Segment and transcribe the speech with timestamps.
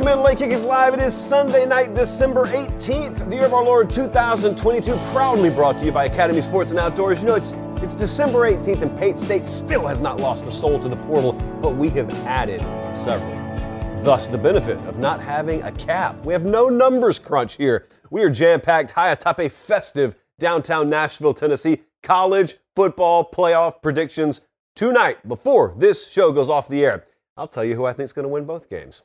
[0.00, 0.94] Welcome in Late Kick is live.
[0.94, 5.84] It is Sunday night, December 18th, the year of our Lord 2022, proudly brought to
[5.84, 7.20] you by Academy Sports and Outdoors.
[7.20, 10.80] You know, it's it's December 18th and Pate State still has not lost a soul
[10.80, 12.62] to the portal, but we have added
[12.96, 13.34] several.
[14.02, 16.24] Thus, the benefit of not having a cap.
[16.24, 17.86] We have no numbers crunch here.
[18.08, 24.40] We are jam packed high atop a festive downtown Nashville, Tennessee college football playoff predictions
[24.74, 27.04] tonight before this show goes off the air.
[27.36, 29.02] I'll tell you who I think is going to win both games.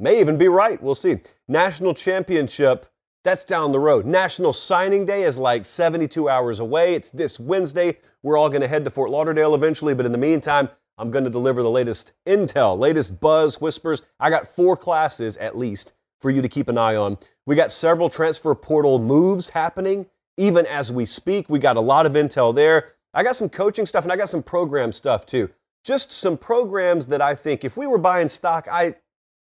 [0.00, 0.82] May even be right.
[0.82, 1.18] We'll see.
[1.46, 2.86] National championship,
[3.22, 4.06] that's down the road.
[4.06, 6.94] National signing day is like 72 hours away.
[6.94, 7.98] It's this Wednesday.
[8.22, 11.24] We're all going to head to Fort Lauderdale eventually, but in the meantime, I'm going
[11.24, 14.00] to deliver the latest intel, latest buzz, whispers.
[14.18, 17.18] I got four classes at least for you to keep an eye on.
[17.44, 20.06] We got several transfer portal moves happening
[20.38, 21.50] even as we speak.
[21.50, 22.94] We got a lot of intel there.
[23.12, 25.50] I got some coaching stuff and I got some program stuff too.
[25.84, 28.94] Just some programs that I think if we were buying stock, I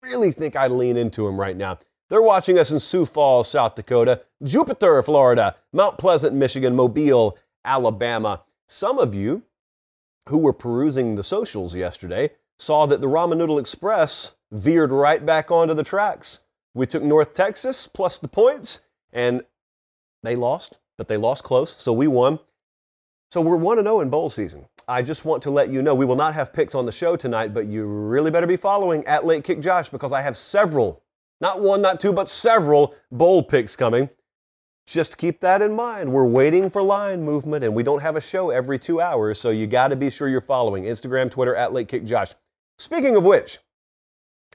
[0.05, 1.79] really think I'd lean into them right now.
[2.09, 8.43] They're watching us in Sioux Falls, South Dakota, Jupiter, Florida, Mount Pleasant, Michigan, Mobile, Alabama.
[8.67, 9.43] Some of you
[10.29, 15.51] who were perusing the socials yesterday saw that the Ramen Noodle Express veered right back
[15.51, 16.41] onto the tracks.
[16.73, 18.81] We took North Texas plus the points,
[19.11, 19.43] and
[20.23, 22.39] they lost, but they lost close, so we won.
[23.31, 24.67] So we're 1 0 in bowl season.
[24.87, 27.15] I just want to let you know we will not have picks on the show
[27.15, 31.01] tonight, but you really better be following at Late Kick Josh because I have several,
[31.41, 34.09] not one, not two, but several bowl picks coming.
[34.85, 36.13] Just keep that in mind.
[36.13, 39.49] We're waiting for line movement and we don't have a show every two hours, so
[39.49, 42.35] you got to be sure you're following Instagram, Twitter, at Late Kick Josh.
[42.77, 43.57] Speaking of which,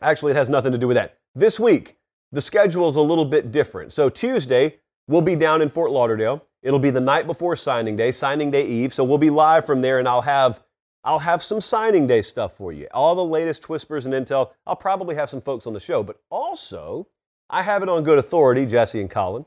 [0.00, 1.18] actually, it has nothing to do with that.
[1.34, 1.96] This week,
[2.30, 3.90] the schedule is a little bit different.
[3.90, 4.76] So Tuesday,
[5.08, 6.46] we'll be down in Fort Lauderdale.
[6.62, 8.92] It'll be the night before signing day, signing day eve.
[8.92, 10.62] So we'll be live from there and I'll have
[11.02, 12.86] I'll have some signing day stuff for you.
[12.92, 14.50] All the latest whispers and intel.
[14.66, 17.06] I'll probably have some folks on the show, but also
[17.48, 19.46] I have it on good authority, Jesse and Colin.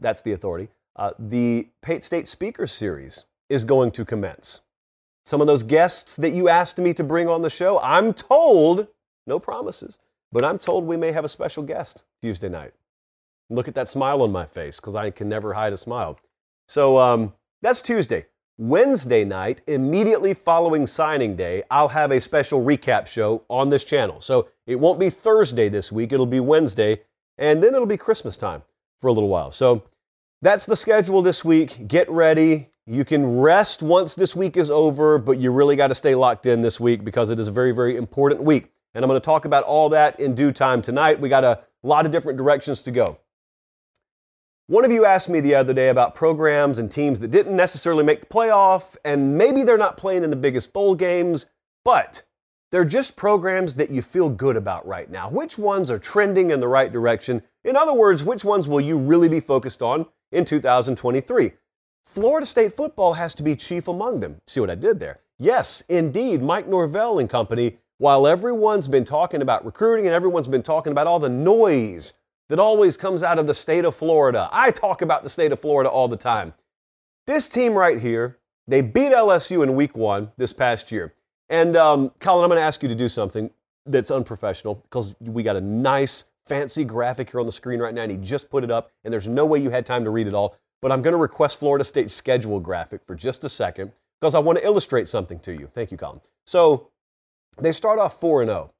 [0.00, 0.68] That's the authority.
[0.96, 4.60] Uh, the Pate State Speaker Series is going to commence.
[5.24, 8.88] Some of those guests that you asked me to bring on the show, I'm told,
[9.26, 10.00] no promises,
[10.32, 12.72] but I'm told we may have a special guest Tuesday night.
[13.50, 16.18] Look at that smile on my face because I can never hide a smile.
[16.68, 18.26] So um, that's Tuesday.
[18.58, 24.20] Wednesday night, immediately following signing day, I'll have a special recap show on this channel.
[24.20, 27.02] So it won't be Thursday this week, it'll be Wednesday,
[27.38, 28.62] and then it'll be Christmas time
[29.00, 29.52] for a little while.
[29.52, 29.84] So
[30.42, 31.88] that's the schedule this week.
[31.88, 32.70] Get ready.
[32.84, 36.46] You can rest once this week is over, but you really got to stay locked
[36.46, 38.72] in this week because it is a very, very important week.
[38.94, 41.20] And I'm going to talk about all that in due time tonight.
[41.20, 43.18] We got a lot of different directions to go.
[44.70, 48.04] One of you asked me the other day about programs and teams that didn't necessarily
[48.04, 51.46] make the playoff, and maybe they're not playing in the biggest bowl games,
[51.86, 52.24] but
[52.70, 55.30] they're just programs that you feel good about right now.
[55.30, 57.44] Which ones are trending in the right direction?
[57.64, 61.52] In other words, which ones will you really be focused on in 2023?
[62.04, 64.42] Florida State football has to be chief among them.
[64.46, 65.20] See what I did there?
[65.38, 70.62] Yes, indeed, Mike Norvell and company, while everyone's been talking about recruiting and everyone's been
[70.62, 72.12] talking about all the noise
[72.48, 74.48] that always comes out of the state of Florida.
[74.52, 76.54] I talk about the state of Florida all the time.
[77.26, 81.14] This team right here, they beat LSU in week one this past year.
[81.48, 83.50] And um, Colin, I'm going to ask you to do something
[83.86, 88.02] that's unprofessional because we got a nice, fancy graphic here on the screen right now,
[88.02, 90.26] and he just put it up, and there's no way you had time to read
[90.26, 90.56] it all.
[90.80, 94.38] But I'm going to request Florida State's schedule graphic for just a second because I
[94.38, 95.70] want to illustrate something to you.
[95.74, 96.20] Thank you, Colin.
[96.46, 96.90] So
[97.58, 98.72] they start off 4 and 0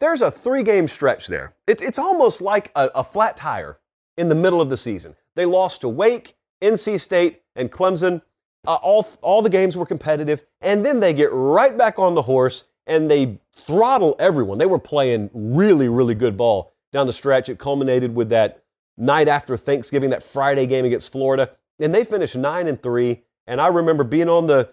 [0.00, 1.54] there's a three game stretch there.
[1.66, 3.78] It, it's almost like a, a flat tire
[4.16, 5.16] in the middle of the season.
[5.34, 8.22] They lost to Wake, NC State, and Clemson.
[8.66, 12.22] Uh, all, all the games were competitive, and then they get right back on the
[12.22, 14.58] horse and they throttle everyone.
[14.58, 17.48] They were playing really, really good ball down the stretch.
[17.48, 18.62] It culminated with that
[18.96, 23.22] night after Thanksgiving, that Friday game against Florida, and they finished nine and three.
[23.46, 24.70] And I remember being on the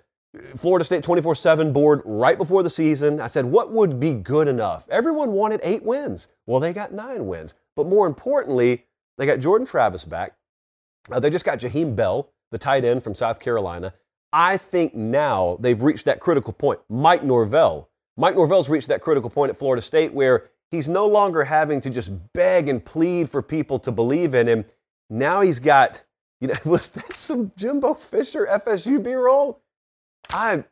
[0.56, 3.21] Florida State 24 7 board right before the season.
[3.21, 4.88] I said, what would be good enough?
[4.89, 6.30] Everyone wanted eight wins.
[6.45, 7.56] Well, they got nine wins.
[7.75, 8.85] But more importantly,
[9.18, 10.35] they got Jordan Travis back.
[11.12, 13.94] Uh, they just got Jaheim Bell, the tight end from South Carolina.
[14.31, 16.79] I think now they've reached that critical point.
[16.89, 17.89] Mike Norvell.
[18.18, 21.89] Mike Norvell's reached that critical point at Florida State where he's no longer having to
[21.89, 24.65] just beg and plead for people to believe in him.
[25.09, 26.03] Now he's got,
[26.41, 29.62] you know, was that some Jimbo Fisher FSU B roll?
[30.33, 30.63] I,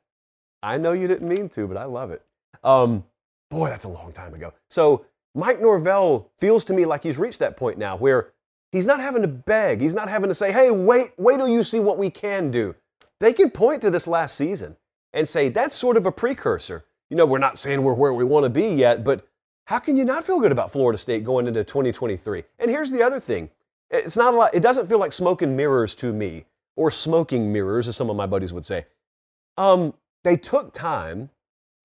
[0.63, 2.24] I know you didn't mean to, but I love it.
[2.63, 3.06] Um,
[3.50, 4.54] boy, that's a long time ago.
[4.69, 8.34] So Mike Norvell feels to me like he's reached that point now where
[8.72, 9.81] he's not having to beg.
[9.81, 12.75] He's not having to say, hey, wait, wait till you see what we can do.
[13.19, 14.78] They can point to this last season
[15.13, 16.86] and say, that's sort of a precursor.
[17.10, 19.28] You know, we're not saying we're where we want to be yet, but
[19.66, 22.44] how can you not feel good about Florida State going into 2023?
[22.57, 23.52] And here's the other thing.
[23.90, 26.46] It's not a lot, it doesn't feel like smoke and mirrors to me,
[26.78, 28.86] or smoking mirrors, as some of my buddies would say.
[29.57, 29.94] Um,
[30.24, 31.30] they took time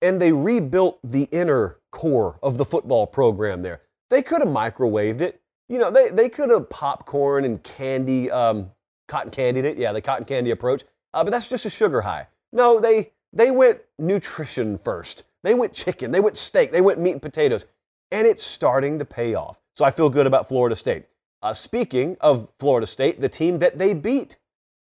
[0.01, 3.81] and they rebuilt the inner core of the football program there.
[4.09, 5.41] They could have microwaved it.
[5.69, 8.71] You know, they, they could have popcorn and candy, um,
[9.07, 9.77] cotton candied it.
[9.77, 10.83] Yeah, the cotton candy approach.
[11.13, 12.27] Uh, but that's just a sugar high.
[12.53, 15.23] No, they, they went nutrition first.
[15.43, 17.65] They went chicken, they went steak, they went meat and potatoes.
[18.11, 19.59] And it's starting to pay off.
[19.75, 21.05] So I feel good about Florida State.
[21.41, 24.37] Uh, speaking of Florida State, the team that they beat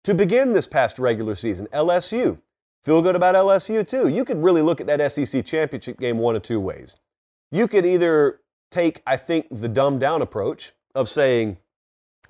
[0.03, 2.39] to begin this past regular season, LSU.
[2.83, 4.09] Feel good about LSU too.
[4.09, 7.00] You could really look at that SEC championship game one of two ways.
[7.51, 8.41] You could either
[8.71, 11.57] take, I think, the dumbed down approach of saying,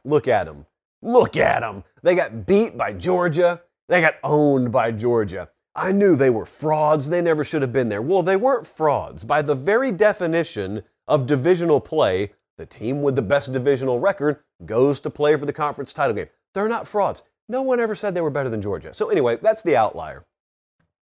[0.04, 0.68] look at them.
[1.02, 1.84] Look at them.
[2.04, 3.62] They got beat by Georgia.
[3.90, 5.50] They got owned by Georgia.
[5.76, 7.10] I knew they were frauds.
[7.10, 8.02] They never should have been there.
[8.02, 9.24] Well, they weren't frauds.
[9.24, 15.00] By the very definition of divisional play, the team with the best divisional record goes
[15.00, 16.30] to play for the conference title game.
[16.54, 17.24] They're not frauds.
[17.50, 18.94] No one ever said they were better than Georgia.
[18.94, 20.26] So, anyway, that's the outlier.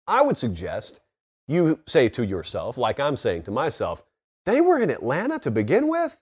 [0.10, 1.00] I would suggest
[1.48, 4.04] you say to yourself, like I'm saying to myself,
[4.46, 6.20] they were in Atlanta to begin with.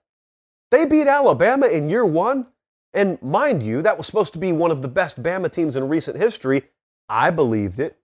[0.70, 2.46] They beat Alabama in year one.
[2.92, 5.88] And mind you, that was supposed to be one of the best Bama teams in
[5.88, 6.64] recent history.
[7.08, 7.98] I believed it.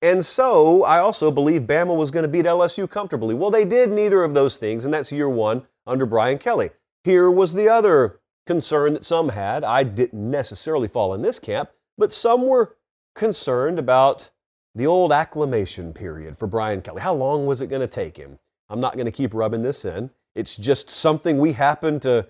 [0.00, 3.34] And so I also believe Bama was going to beat LSU comfortably.
[3.34, 6.70] Well, they did neither of those things, and that's year one under Brian Kelly.
[7.04, 9.64] Here was the other concern that some had.
[9.64, 12.76] I didn't necessarily fall in this camp, but some were
[13.14, 14.30] concerned about
[14.78, 17.02] the old acclimation period for Brian Kelly.
[17.02, 18.38] How long was it going to take him?
[18.68, 20.10] I'm not going to keep rubbing this in.
[20.34, 22.28] It's just something we happened to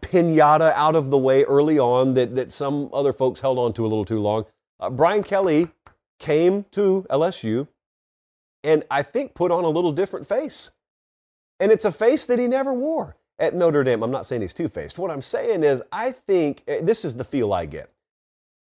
[0.00, 3.84] pinata out of the way early on that, that some other folks held on to
[3.84, 4.44] a little too long.
[4.78, 5.68] Uh, Brian Kelly
[6.18, 7.66] came to LSU
[8.62, 10.70] and I think put on a little different face.
[11.60, 14.02] And it's a face that he never wore at Notre Dame.
[14.02, 14.98] I'm not saying he's two faced.
[14.98, 17.90] What I'm saying is, I think eh, this is the feel I get.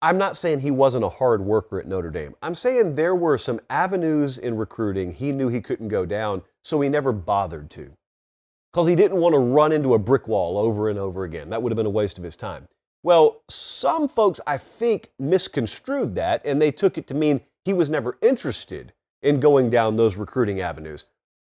[0.03, 2.33] I'm not saying he wasn't a hard worker at Notre Dame.
[2.41, 6.81] I'm saying there were some avenues in recruiting he knew he couldn't go down, so
[6.81, 7.91] he never bothered to.
[8.73, 11.49] Because he didn't want to run into a brick wall over and over again.
[11.49, 12.67] That would have been a waste of his time.
[13.03, 17.89] Well, some folks, I think, misconstrued that, and they took it to mean he was
[17.89, 21.05] never interested in going down those recruiting avenues.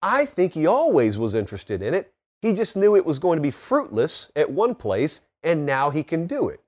[0.03, 2.13] I think he always was interested in it.
[2.43, 6.05] He just knew it was going to be fruitless at one place, and now he
[6.05, 6.61] can do it.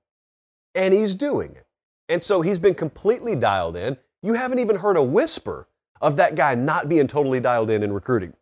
[0.75, 1.65] And he's doing it.
[2.09, 3.95] And so he's been completely dialed in.
[4.23, 5.67] You haven't even heard a whisper
[6.01, 8.33] of that guy not being totally dialed in in recruiting.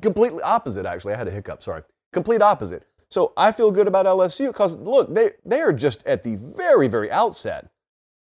[0.00, 1.12] Completely opposite, actually.
[1.12, 1.82] I had a hiccup, sorry.
[2.12, 2.86] Complete opposite.
[3.10, 6.88] So I feel good about LSU because, look, they, they are just at the very,
[6.88, 7.70] very outset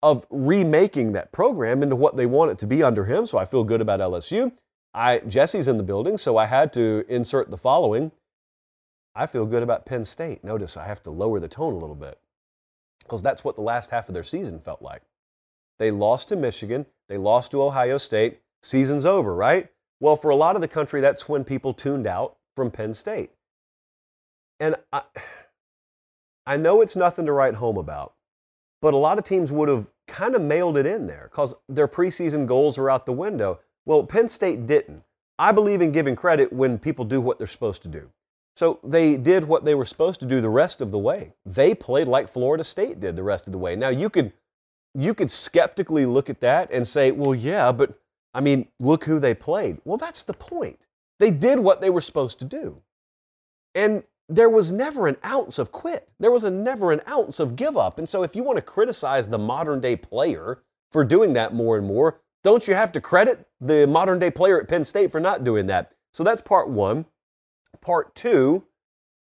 [0.01, 3.25] of remaking that program into what they want it to be under him.
[3.25, 4.53] So I feel good about LSU.
[4.93, 8.11] I, Jesse's in the building, so I had to insert the following.
[9.13, 10.43] I feel good about Penn State.
[10.43, 12.19] Notice I have to lower the tone a little bit
[13.05, 15.03] because that's what the last half of their season felt like.
[15.79, 18.39] They lost to Michigan, they lost to Ohio State.
[18.61, 19.69] Season's over, right?
[19.99, 23.31] Well, for a lot of the country, that's when people tuned out from Penn State.
[24.59, 25.03] And I,
[26.47, 28.13] I know it's nothing to write home about,
[28.81, 31.87] but a lot of teams would have kind of mailed it in there because their
[31.87, 33.59] preseason goals are out the window.
[33.85, 35.03] Well, Penn State didn't.
[35.37, 38.09] I believe in giving credit when people do what they're supposed to do.
[38.55, 41.33] So they did what they were supposed to do the rest of the way.
[41.45, 43.75] They played like Florida State did the rest of the way.
[43.75, 44.33] Now you could
[44.93, 47.99] you could skeptically look at that and say, "Well, yeah, but
[48.33, 50.87] I mean, look who they played." Well, that's the point.
[51.19, 52.81] They did what they were supposed to do.
[53.73, 56.09] And there was never an ounce of quit.
[56.19, 57.99] There was a never an ounce of give up.
[57.99, 61.77] And so if you want to criticize the modern day player for doing that more
[61.77, 65.19] and more, don't you have to credit the modern day player at Penn State for
[65.19, 65.91] not doing that?
[66.13, 67.05] So that's part 1.
[67.81, 68.65] Part two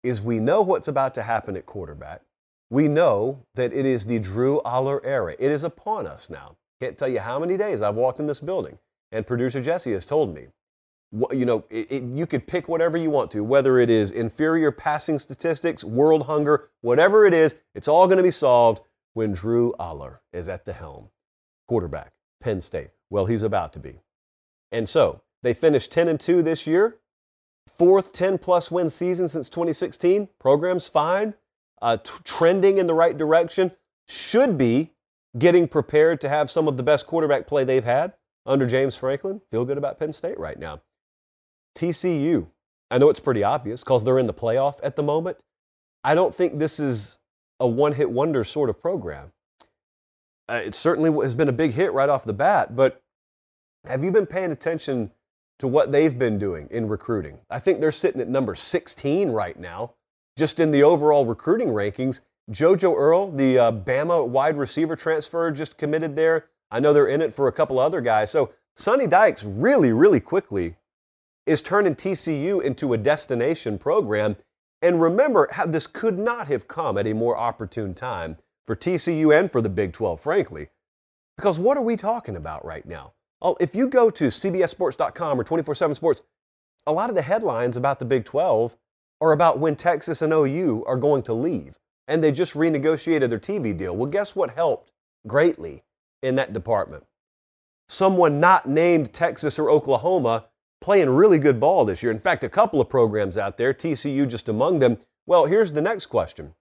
[0.02, 2.22] is we know what's about to happen at quarterback.
[2.70, 5.34] We know that it is the Drew Allar era.
[5.38, 6.56] It is upon us now.
[6.80, 8.78] Can't tell you how many days I've walked in this building,
[9.10, 10.48] and producer Jesse has told me,
[11.30, 14.72] you know, it, it, you could pick whatever you want to, whether it is inferior
[14.72, 18.82] passing statistics, world hunger, whatever it is, it's all going to be solved
[19.14, 21.08] when Drew Allar is at the helm.
[21.68, 22.90] Quarterback, Penn State.
[23.08, 24.00] Well, he's about to be.
[24.72, 26.96] And so they finished 10 and 2 this year.
[27.66, 30.28] Fourth 10 plus win season since 2016.
[30.38, 31.34] Program's fine,
[31.82, 33.72] uh, t- trending in the right direction.
[34.08, 34.92] Should be
[35.38, 38.14] getting prepared to have some of the best quarterback play they've had
[38.46, 39.42] under James Franklin.
[39.50, 40.80] Feel good about Penn State right now.
[41.76, 42.46] TCU,
[42.90, 45.38] I know it's pretty obvious because they're in the playoff at the moment.
[46.02, 47.18] I don't think this is
[47.60, 49.32] a one hit wonder sort of program.
[50.48, 53.02] Uh, it certainly has been a big hit right off the bat, but
[53.86, 55.10] have you been paying attention
[55.58, 57.38] to what they've been doing in recruiting?
[57.50, 59.94] I think they're sitting at number 16 right now,
[60.36, 62.20] just in the overall recruiting rankings.
[62.50, 66.46] JoJo Earle, the uh, Bama wide receiver transfer, just committed there.
[66.70, 68.30] I know they're in it for a couple other guys.
[68.30, 70.76] So Sonny Dykes really, really quickly
[71.46, 74.36] is turning TCU into a destination program.
[74.82, 79.36] And remember how this could not have come at a more opportune time for TCU
[79.36, 80.68] and for the Big 12, frankly.
[81.36, 83.12] Because what are we talking about right now?
[83.42, 86.22] Oh, if you go to CBSSports.com or 24 7 Sports,
[86.86, 88.76] a lot of the headlines about the Big 12
[89.20, 91.78] are about when Texas and OU are going to leave.
[92.08, 93.96] And they just renegotiated their TV deal.
[93.96, 94.92] Well, guess what helped
[95.26, 95.82] greatly
[96.22, 97.04] in that department?
[97.88, 100.46] Someone not named Texas or Oklahoma
[100.80, 102.12] playing really good ball this year.
[102.12, 104.98] In fact, a couple of programs out there, TCU just among them.
[105.26, 106.54] Well, here's the next question.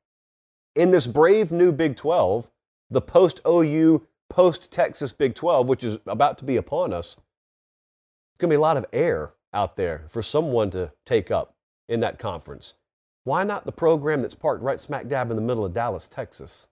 [0.75, 2.50] In this brave new Big 12,
[2.89, 8.38] the post OU, post Texas Big 12, which is about to be upon us, it's
[8.38, 11.56] going to be a lot of air out there for someone to take up
[11.88, 12.74] in that conference.
[13.24, 16.68] Why not the program that's parked right smack dab in the middle of Dallas, Texas?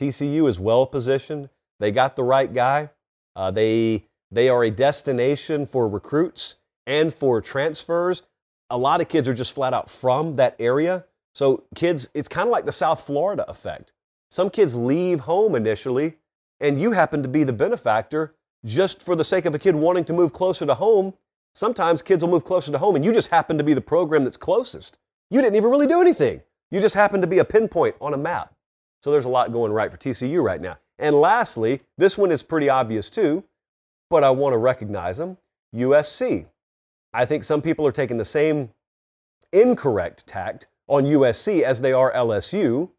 [0.00, 1.48] TCU is well positioned.
[1.80, 2.90] They got the right guy.
[3.34, 6.56] Uh, they they are a destination for recruits
[6.86, 8.22] and for transfers.
[8.70, 11.06] A lot of kids are just flat out from that area.
[11.34, 13.92] So, kids, it's kind of like the South Florida effect.
[14.30, 16.18] Some kids leave home initially,
[16.60, 18.34] and you happen to be the benefactor
[18.64, 21.14] just for the sake of a kid wanting to move closer to home.
[21.54, 24.24] Sometimes kids will move closer to home, and you just happen to be the program
[24.24, 24.98] that's closest.
[25.30, 26.42] You didn't even really do anything.
[26.70, 28.54] You just happen to be a pinpoint on a map.
[29.02, 30.78] So, there's a lot going right for TCU right now.
[30.98, 33.44] And lastly, this one is pretty obvious too
[34.10, 35.38] but I want to recognize them.
[35.74, 36.46] USC.
[37.12, 38.70] I think some people are taking the same
[39.52, 42.90] incorrect tact on USC as they are LSU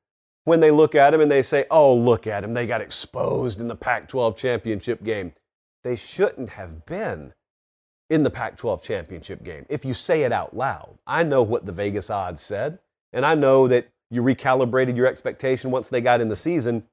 [0.49, 3.61] when they look at him and they say, oh, look at him, They got exposed
[3.61, 5.33] in the Pac 12 championship game.
[5.83, 7.33] They shouldn't have been
[8.09, 10.97] in the Pac 12 championship game if you say it out loud.
[11.05, 12.79] I know what the Vegas odds said,
[13.13, 16.83] and I know that you recalibrated your expectation once they got in the season.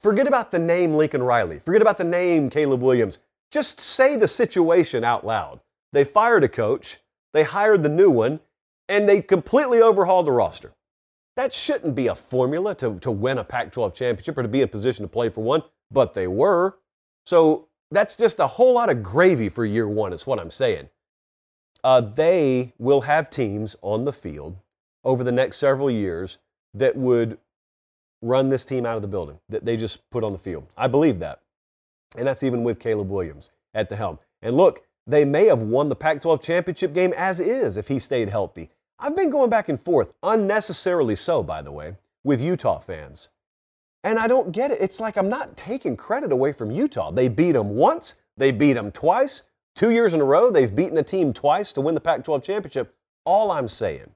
[0.00, 1.58] Forget about the name Lincoln Riley.
[1.58, 3.18] Forget about the name Caleb Williams.
[3.52, 5.60] Just say the situation out loud.
[5.92, 6.98] They fired a coach,
[7.34, 8.40] they hired the new one,
[8.88, 10.72] and they completely overhauled the roster.
[11.36, 14.62] That shouldn't be a formula to, to win a Pac 12 championship or to be
[14.62, 16.78] in position to play for one, but they were.
[17.24, 20.88] So that's just a whole lot of gravy for year one, is what I'm saying.
[21.84, 24.56] Uh, they will have teams on the field
[25.04, 26.38] over the next several years
[26.74, 27.38] that would
[28.22, 30.66] run this team out of the building, that they just put on the field.
[30.76, 31.42] I believe that.
[32.16, 34.18] And that's even with Caleb Williams at the helm.
[34.40, 37.98] And look, they may have won the Pac 12 championship game as is if he
[37.98, 38.70] stayed healthy.
[38.98, 43.28] I've been going back and forth, unnecessarily so, by the way, with Utah fans.
[44.02, 44.78] And I don't get it.
[44.80, 47.10] It's like I'm not taking credit away from Utah.
[47.10, 49.42] They beat them once, they beat them twice.
[49.74, 52.42] Two years in a row, they've beaten a team twice to win the Pac 12
[52.42, 52.94] championship.
[53.26, 54.12] All I'm saying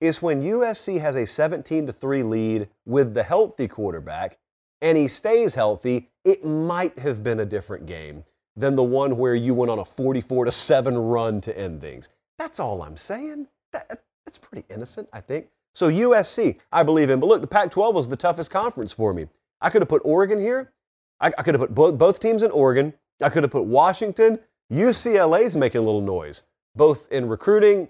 [0.00, 4.38] is when USC has a 17 to 3 lead with the healthy quarterback
[4.82, 8.24] and he stays healthy, it might have been a different game
[8.56, 12.10] than the one where you went on a 44 to 7 run to end things.
[12.38, 13.46] That's all I'm saying.
[13.72, 15.48] That, that's pretty innocent, I think.
[15.74, 17.20] So USC, I believe in.
[17.20, 19.26] But look, the Pac 12 was the toughest conference for me.
[19.60, 20.72] I could have put Oregon here.
[21.20, 22.94] I, I could have put both, both teams in Oregon.
[23.22, 24.40] I could have put Washington.
[24.72, 27.88] UCLA's making a little noise, both in recruiting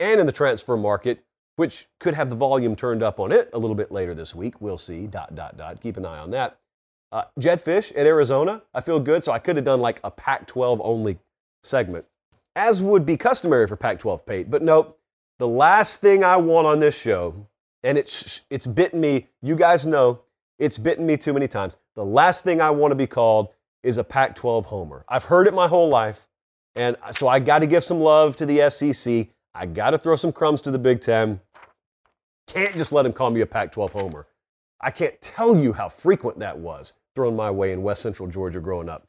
[0.00, 1.24] and in the transfer market
[1.56, 4.60] which could have the volume turned up on it a little bit later this week.
[4.60, 5.06] We'll see.
[5.06, 5.80] Dot, dot, dot.
[5.80, 6.58] Keep an eye on that.
[7.10, 8.62] Uh, Jedd Fisch at Arizona.
[8.72, 9.22] I feel good.
[9.22, 11.18] So I could have done like a Pac 12 only
[11.62, 12.06] segment,
[12.56, 14.50] as would be customary for Pac 12 Pate.
[14.50, 14.98] But nope.
[15.42, 17.48] The last thing I want on this show,
[17.82, 20.20] and it's, it's bitten me, you guys know,
[20.56, 21.76] it's bitten me too many times.
[21.96, 23.48] The last thing I want to be called
[23.82, 25.04] is a Pac 12 homer.
[25.08, 26.28] I've heard it my whole life.
[26.76, 29.30] And so I got to give some love to the SEC.
[29.52, 31.40] I got to throw some crumbs to the Big Ten.
[32.46, 34.28] Can't just let him call me a Pac 12 homer.
[34.80, 38.60] I can't tell you how frequent that was thrown my way in West Central Georgia
[38.60, 39.08] growing up.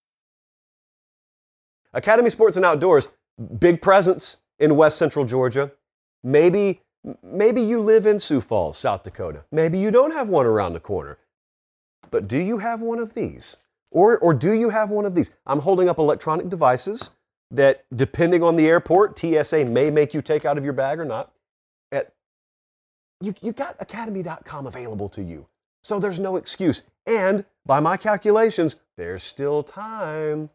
[1.93, 3.09] Academy Sports and Outdoors,
[3.59, 5.71] big presence in West Central Georgia.
[6.23, 6.81] Maybe,
[7.23, 9.45] maybe you live in Sioux Falls, South Dakota.
[9.51, 11.17] Maybe you don't have one around the corner.
[12.11, 13.57] But do you have one of these?
[13.89, 15.31] Or, or do you have one of these?
[15.45, 17.11] I'm holding up electronic devices
[17.49, 21.05] that, depending on the airport, TSA may make you take out of your bag or
[21.05, 21.33] not.
[21.91, 22.13] At,
[23.19, 25.47] you, you got academy.com available to you.
[25.83, 26.83] So there's no excuse.
[27.05, 30.49] And by my calculations, there's still time.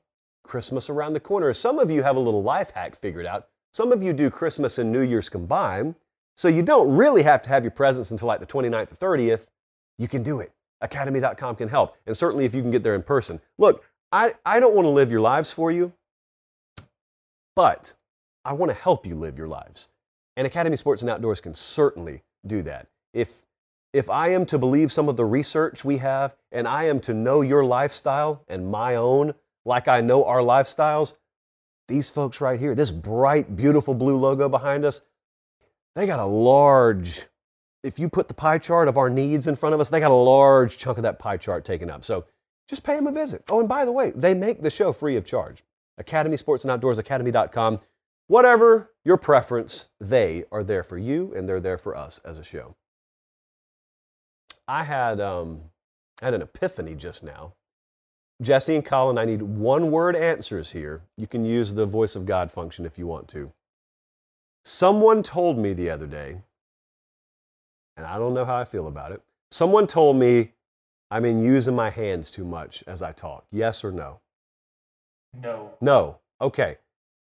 [0.46, 1.52] Christmas around the corner.
[1.52, 3.48] Some of you have a little life hack figured out.
[3.72, 5.96] Some of you do Christmas and New Year's combined.
[6.34, 9.48] So you don't really have to have your presents until like the 29th or 30th.
[9.98, 10.52] You can do it.
[10.80, 11.96] Academy.com can help.
[12.06, 13.40] And certainly if you can get there in person.
[13.58, 15.92] Look, I, I don't want to live your lives for you,
[17.54, 17.94] but
[18.44, 19.88] I want to help you live your lives.
[20.36, 22.88] And Academy Sports and Outdoors can certainly do that.
[23.12, 23.46] If,
[23.92, 27.14] if I am to believe some of the research we have, and I am to
[27.14, 29.34] know your lifestyle and my own,
[29.66, 31.14] like I know our lifestyles,
[31.88, 35.02] these folks right here, this bright, beautiful blue logo behind us,
[35.94, 37.26] they got a large,
[37.82, 40.10] if you put the pie chart of our needs in front of us, they got
[40.10, 42.04] a large chunk of that pie chart taken up.
[42.04, 42.24] So
[42.68, 43.44] just pay them a visit.
[43.48, 45.64] Oh, and by the way, they make the show free of charge.
[45.98, 47.80] Academy Sports and Outdoors, academy.com.
[48.28, 52.44] Whatever your preference, they are there for you and they're there for us as a
[52.44, 52.76] show.
[54.68, 55.70] I had, um,
[56.20, 57.54] I had an epiphany just now
[58.42, 61.02] Jesse and Colin, I need one word answers here.
[61.16, 63.52] You can use the voice of God function if you want to.
[64.64, 66.42] Someone told me the other day,
[67.96, 69.22] and I don't know how I feel about it.
[69.50, 70.52] Someone told me
[71.10, 73.46] I'm in using my hands too much as I talk.
[73.50, 74.20] Yes or no?
[75.42, 75.74] No.
[75.80, 76.18] No.
[76.40, 76.78] Okay.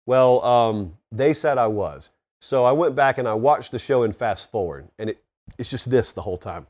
[0.06, 2.10] Well, um, they said I was.
[2.40, 5.22] So I went back and I watched the show in fast forward, and it,
[5.58, 6.68] it's just this the whole time.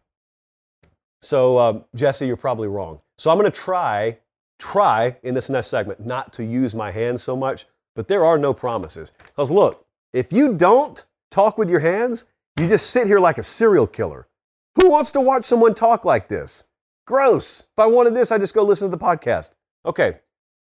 [1.20, 3.00] So, um, Jesse, you're probably wrong.
[3.16, 4.18] So I'm going to try
[4.62, 8.38] try in this next segment not to use my hands so much, but there are
[8.38, 9.12] no promises.
[9.26, 13.42] Because look, if you don't talk with your hands, you just sit here like a
[13.42, 14.28] serial killer.
[14.76, 16.64] Who wants to watch someone talk like this?
[17.06, 17.62] Gross.
[17.62, 19.56] If I wanted this, I'd just go listen to the podcast.
[19.84, 20.18] Okay,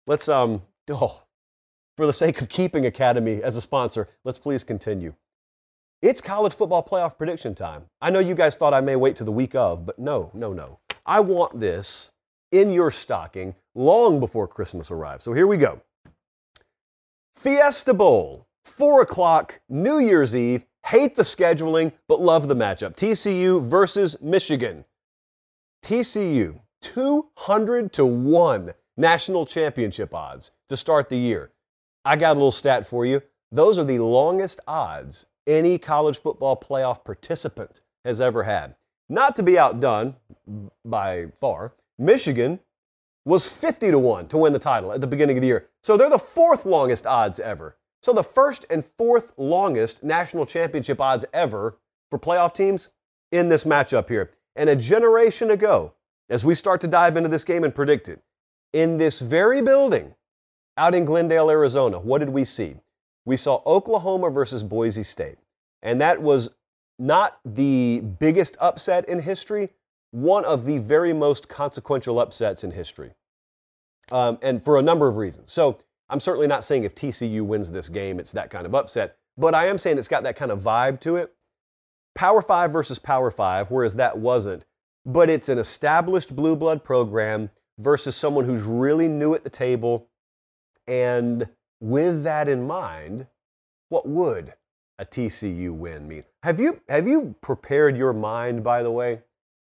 [0.06, 1.24] let's, um, oh,
[1.98, 5.14] for the sake of keeping Academy as a sponsor, let's please continue.
[6.00, 7.84] It's college football playoff prediction time.
[8.00, 10.54] I know you guys thought I may wait to the week of, but no, no,
[10.54, 10.78] no.
[11.04, 12.12] I want this
[12.52, 15.24] in your stocking long before Christmas arrives.
[15.24, 15.80] So here we go.
[17.34, 20.66] Fiesta Bowl, 4 o'clock, New Year's Eve.
[20.86, 22.96] Hate the scheduling, but love the matchup.
[22.96, 24.84] TCU versus Michigan.
[25.84, 31.50] TCU, 200 to 1 national championship odds to start the year.
[32.04, 33.22] I got a little stat for you.
[33.52, 38.74] Those are the longest odds any college football playoff participant has ever had.
[39.08, 40.16] Not to be outdone
[40.84, 42.60] by far, Michigan
[43.24, 45.68] was 50 to 1 to win the title at the beginning of the year.
[45.82, 47.76] So they're the fourth longest odds ever.
[48.02, 51.78] So the first and fourth longest national championship odds ever
[52.10, 52.88] for playoff teams
[53.30, 54.30] in this matchup here.
[54.56, 55.94] And a generation ago,
[56.30, 58.22] as we start to dive into this game and predict it,
[58.72, 60.14] in this very building
[60.76, 62.76] out in Glendale, Arizona, what did we see?
[63.24, 65.36] We saw Oklahoma versus Boise State.
[65.82, 66.50] And that was
[66.98, 69.70] not the biggest upset in history,
[70.10, 73.12] one of the very most consequential upsets in history.
[74.10, 75.52] Um, and for a number of reasons.
[75.52, 79.16] So I'm certainly not saying if TCU wins this game, it's that kind of upset,
[79.38, 81.34] but I am saying it's got that kind of vibe to it.
[82.16, 84.66] Power five versus Power five, whereas that wasn't,
[85.06, 90.08] but it's an established blue blood program versus someone who's really new at the table.
[90.88, 91.48] And
[91.80, 93.28] with that in mind,
[93.88, 94.54] what would
[94.98, 96.24] a TCU win mean?
[96.42, 99.20] Have you, have you prepared your mind, by the way,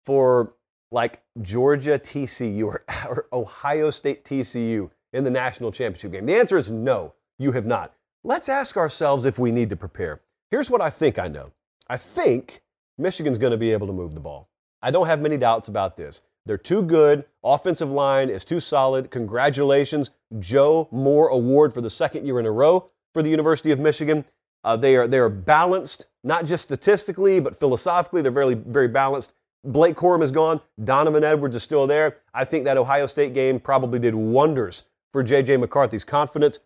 [0.05, 0.55] for
[0.91, 6.27] like Georgia TCU or, or Ohio State TCU in the national championship game?
[6.27, 7.95] The answer is no, you have not.
[8.25, 10.21] Let's ask ourselves if we need to prepare.
[10.51, 11.53] Here's what I think I know
[11.88, 12.62] I think
[12.99, 14.49] Michigan's going to be able to move the ball.
[14.83, 16.23] I don't have many doubts about this.
[16.45, 17.25] They're too good.
[17.45, 19.11] Offensive line is too solid.
[19.11, 23.79] Congratulations, Joe Moore Award for the second year in a row for the University of
[23.79, 24.25] Michigan.
[24.65, 28.23] Uh, they are they are balanced, not just statistically, but philosophically.
[28.23, 29.35] They're very very balanced.
[29.64, 30.61] Blake Corum is gone.
[30.83, 32.18] Donovan Edwards is still there.
[32.35, 35.59] I think that Ohio State game probably did wonders for J.J.
[35.59, 36.59] McCarthy's confidence.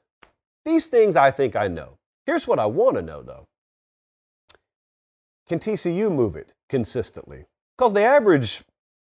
[0.64, 1.98] These things I think I know.
[2.24, 3.46] Here's what I want to know though.
[5.48, 7.44] Can TCU move it consistently?
[7.76, 8.64] Because they average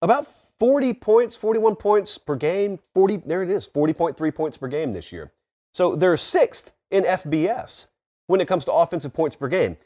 [0.01, 0.27] about
[0.59, 2.79] 40 points, 41 points per game.
[2.93, 5.31] 40, there it is, 40.3 points per game this year.
[5.73, 7.87] So they're sixth in FBS
[8.25, 9.77] when it comes to offensive points per game.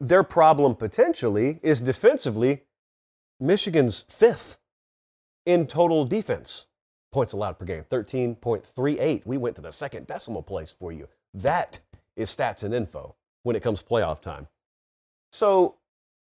[0.00, 2.62] Their problem potentially is defensively,
[3.40, 4.58] Michigan's fifth
[5.46, 6.66] in total defense
[7.12, 9.24] points allowed per game, 13.38.
[9.24, 11.08] We went to the second decimal place for you.
[11.32, 11.80] That
[12.16, 14.48] is stats and info when it comes playoff time.
[15.32, 15.76] So,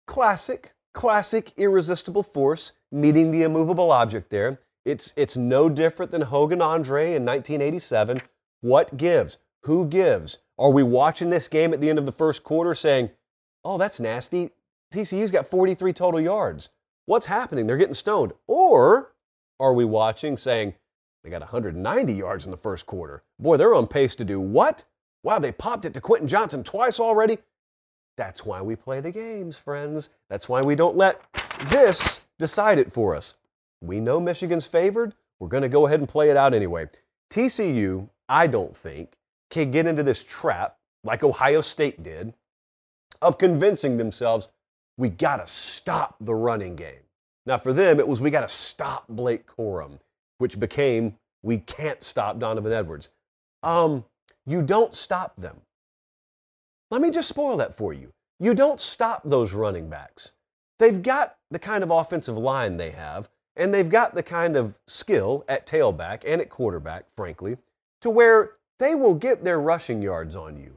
[0.07, 4.61] classic, classic irresistible force meeting the immovable object there.
[4.85, 8.23] It's, it's no different than Hogan Andre in 1987.
[8.63, 9.39] What gives?
[9.65, 10.39] Who gives?
[10.59, 13.11] Are we watching this game at the end of the first quarter saying,
[13.65, 14.51] oh, that's nasty?
[14.93, 16.71] TCU's got 43 total yards.
[17.11, 17.66] What's happening?
[17.66, 18.35] They're getting stoned.
[18.46, 19.11] Or
[19.59, 20.75] are we watching saying,
[21.25, 23.25] they got 190 yards in the first quarter?
[23.37, 24.85] Boy, they're on pace to do what?
[25.25, 27.38] Wow, they popped it to Quentin Johnston twice already.
[28.16, 30.11] That's why we play the games, friends.
[30.29, 31.20] That's why we don't let
[31.68, 33.35] this decide it for us.
[33.81, 35.14] We know Michigan's favored.
[35.40, 36.90] We're going to go ahead and play it out anyway.
[37.29, 39.14] TCU, I don't think,
[39.51, 42.35] can get into this trap like Ohio State did
[43.20, 44.51] of convincing themselves
[45.01, 47.03] we got to stop the running game.
[47.47, 49.99] Now, for them, it was we got to stop Blake Corum,
[50.37, 53.09] which became we can't stop Donovan Edwards.
[53.63, 54.05] Um,
[54.45, 55.63] you don't stop them.
[56.91, 58.13] Let me just spoil that for you.
[58.39, 60.33] You don't stop those running backs.
[60.79, 64.79] They've got the kind of offensive line they have, and they've got the kind of
[64.87, 67.57] skill at tailback and at quarterback, frankly,
[68.03, 70.77] to where they will get their rushing yards on you.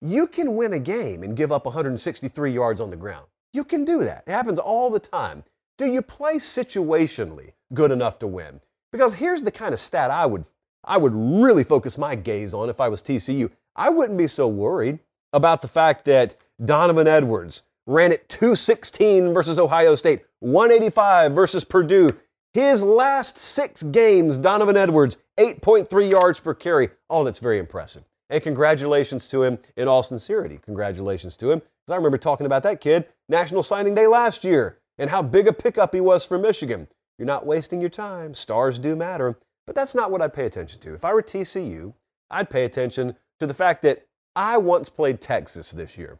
[0.00, 3.26] You can win a game and give up 163 yards on the ground.
[3.52, 4.24] You can do that.
[4.26, 5.44] It happens all the time.
[5.78, 8.60] Do you play situationally good enough to win?
[8.92, 10.46] Because here's the kind of stat I would
[10.86, 13.50] I would really focus my gaze on if I was TCU.
[13.74, 15.00] I wouldn't be so worried
[15.32, 22.16] about the fact that Donovan Edwards ran it 216 versus Ohio State, 185 versus Purdue.
[22.54, 26.88] His last six games, Donovan Edwards, 8.3 yards per carry.
[27.10, 28.04] Oh, that's very impressive.
[28.30, 30.58] And congratulations to him in all sincerity.
[30.64, 31.62] Congratulations to him.
[31.88, 35.52] I remember talking about that kid National Signing Day last year and how big a
[35.52, 36.88] pickup he was for Michigan.
[37.18, 38.34] You're not wasting your time.
[38.34, 39.38] Stars do matter.
[39.66, 40.94] But that's not what I'd pay attention to.
[40.94, 41.94] If I were TCU,
[42.30, 46.18] I'd pay attention to the fact that I once played Texas this year.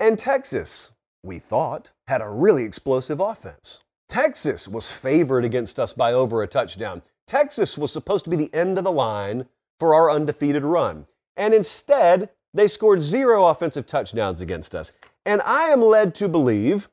[0.00, 0.92] And Texas,
[1.22, 3.80] we thought, had a really explosive offense.
[4.08, 7.02] Texas was favored against us by over a touchdown.
[7.26, 9.46] Texas was supposed to be the end of the line
[9.78, 11.06] for our undefeated run.
[11.36, 14.92] And instead, they scored zero offensive touchdowns against us.
[15.24, 16.88] And I am led to believe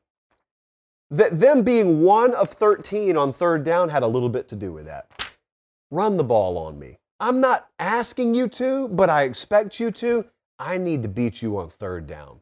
[1.10, 4.72] that them being one of 13 on third down had a little bit to do
[4.72, 5.08] with that.
[5.90, 6.98] Run the ball on me.
[7.20, 10.26] I'm not asking you to, but I expect you to.
[10.60, 12.42] I need to beat you on third down.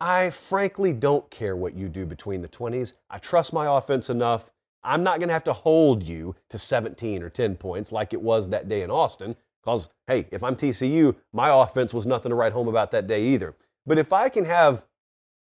[0.00, 2.94] I frankly don't care what you do between the 20s.
[3.10, 4.50] I trust my offense enough.
[4.82, 8.20] I'm not going to have to hold you to 17 or 10 points like it
[8.22, 9.36] was that day in Austin.
[9.64, 13.22] Because, hey, if I'm TCU, my offense was nothing to write home about that day
[13.24, 13.54] either.
[13.86, 14.84] But if I can have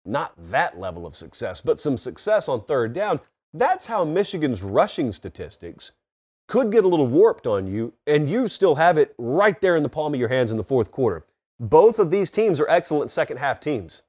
[0.04, 3.20] not that level of success, but some success on third down,
[3.52, 5.92] that's how Michigan's rushing statistics
[6.48, 9.82] could get a little warped on you, and you still have it right there in
[9.82, 11.24] the palm of your hands in the fourth quarter.
[11.58, 14.02] Both of these teams are excellent second half teams.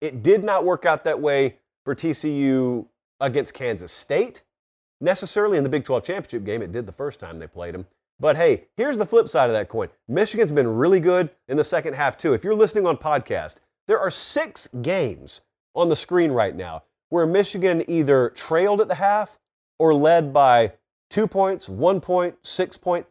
[0.00, 2.86] It did not work out that way for TCU
[3.20, 4.42] against Kansas State
[5.00, 6.62] necessarily in the Big 12 championship game.
[6.62, 7.86] It did the first time they played them.
[8.18, 9.88] But hey, here's the flip side of that coin.
[10.08, 12.32] Michigan's been really good in the second half, too.
[12.32, 15.42] If you're listening on podcast, there are six games
[15.74, 19.38] on the screen right now where Michigan either trailed at the half
[19.78, 20.72] or led by
[21.10, 23.06] two points, one point, six point.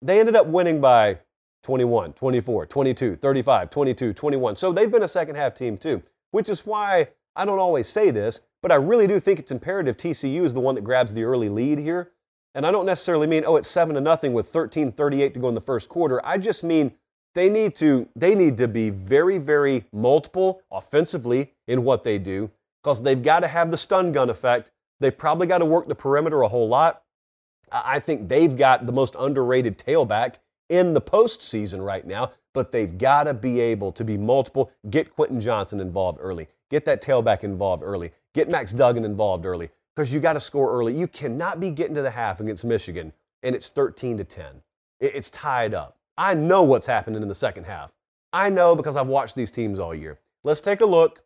[0.00, 1.18] They ended up winning by
[1.62, 4.56] 21, 24, 22, 35, 22, 21.
[4.56, 8.10] So they've been a second half team too, which is why I don't always say
[8.10, 11.24] this, but I really do think it's imperative TCU is the one that grabs the
[11.24, 12.12] early lead here.
[12.58, 15.54] And I don't necessarily mean, oh, it's 7 to nothing with 13:38 to go in
[15.54, 16.20] the first quarter.
[16.26, 16.90] I just mean
[17.34, 22.50] they need to they need to be very very multiple offensively in what they do
[22.82, 25.94] because they've got to have the stun gun effect They probably got to work the
[25.94, 27.04] perimeter a whole lot.
[27.70, 32.98] I think they've got the most underrated tailback in the postseason right now, but they've
[32.98, 34.72] got to be able to be multiple.
[34.90, 36.48] Get Quentin Johnston involved early.
[36.70, 38.10] Get that tailback involved early.
[38.34, 40.96] Get Max Duggan involved early because you got to score early.
[40.96, 44.62] You cannot be getting to the half against Michigan and it's 13 to 10.
[45.00, 45.96] It's tied up.
[46.16, 47.92] I know what's happening in the second half.
[48.32, 50.20] I know because I've watched these teams all year.
[50.44, 51.24] Let's take a look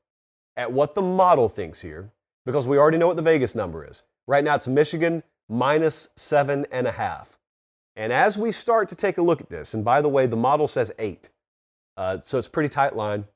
[0.57, 2.13] at what the model thinks here
[2.47, 4.05] because we already know what the Vegas number is.
[4.27, 7.39] Right now it's Michigan minus seven and a half.
[7.95, 10.37] And as we start to take a look at this, and by the way, the
[10.37, 11.29] model says eight,
[11.99, 13.27] uh, so it's pretty tight line.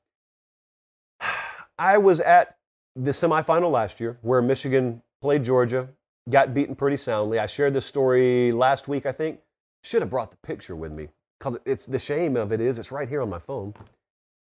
[1.77, 2.55] I was at
[2.95, 5.89] the semifinal last year where Michigan played Georgia,
[6.29, 7.39] got beaten pretty soundly.
[7.39, 9.39] I shared this story last week, I think.
[9.83, 12.91] Should have brought the picture with me because it's the shame of it is it's
[12.91, 13.73] right here on my phone,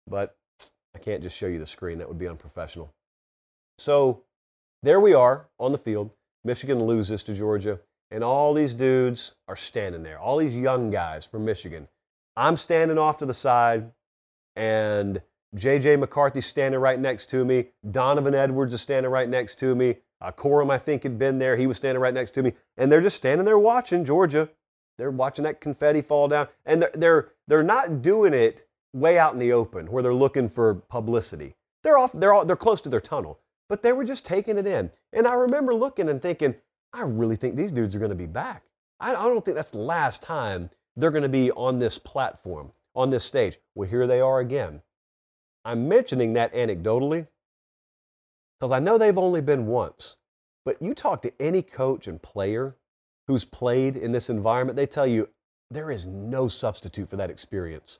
[0.09, 0.35] but
[0.95, 1.99] I can't just show you the screen.
[1.99, 2.93] That would be unprofessional.
[3.77, 4.23] So
[4.81, 6.11] there we are on the field.
[6.43, 10.17] Michigan loses to Georgia, and all these dudes are standing there.
[10.19, 11.87] All these young guys from Michigan.
[12.35, 13.91] I'm standing off to the side,
[14.55, 15.21] and
[15.55, 15.97] J.J.
[15.97, 17.67] McCarthy's standing right next to me.
[17.89, 19.97] Donovan Edwards is standing right next to me.
[20.19, 21.57] Uh, Corum, I think, had been there.
[21.57, 22.53] He was standing right next to me.
[22.77, 24.49] And they're just standing there watching Georgia.
[24.97, 26.47] They're watching that confetti fall down.
[26.65, 30.49] And they're, they're, they're not doing it way out in the open where they're looking
[30.49, 31.55] for publicity.
[31.83, 34.67] They're, off, they're, all, they're close to their tunnel but they were just taking it
[34.67, 34.91] in.
[35.13, 36.55] And I remember looking and thinking,
[36.93, 38.63] I really think these dudes are going to be back.
[38.99, 42.71] I, I don't think that's the last time they're going to be on this platform,
[42.95, 43.57] on this stage.
[43.75, 44.81] Well, here they are again.
[45.65, 47.27] I'm mentioning that anecdotally
[48.59, 50.17] because I know they've only been once.
[50.65, 52.75] But you talk to any coach and player
[53.27, 55.29] who's played in this environment, they tell you
[55.69, 57.99] there is no substitute for that experience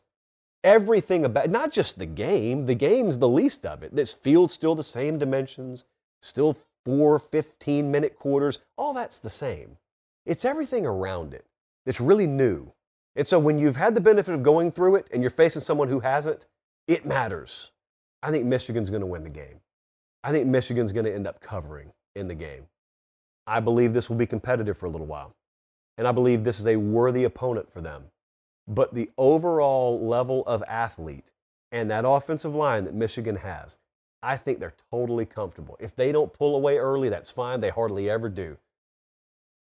[0.68, 3.96] everything about not just the game, the game's the least of it.
[3.96, 5.86] This field's still the same dimensions,
[6.22, 9.78] still four 15 minute quarters, all that's the same.
[10.26, 11.46] It's everything around it
[11.86, 12.74] that's really new.
[13.16, 15.88] And so when you've had the benefit of going through it and you're facing someone
[15.88, 16.48] who hasn't,
[16.88, 17.72] it matters.
[18.22, 19.62] I think Michigan's going to win the game.
[20.28, 22.68] I think Michigan's going to end up covering in the game.
[23.48, 25.34] I believe this will be competitive for a little while.
[25.98, 28.08] And I believe this is a worthy opponent for them.
[28.68, 31.32] But the overall level of athlete
[31.72, 33.78] and that offensive line that Michigan has,
[34.22, 35.78] I think they're totally comfortable.
[35.80, 37.62] If they don't pull away early, that's fine.
[37.62, 38.58] They hardly ever do.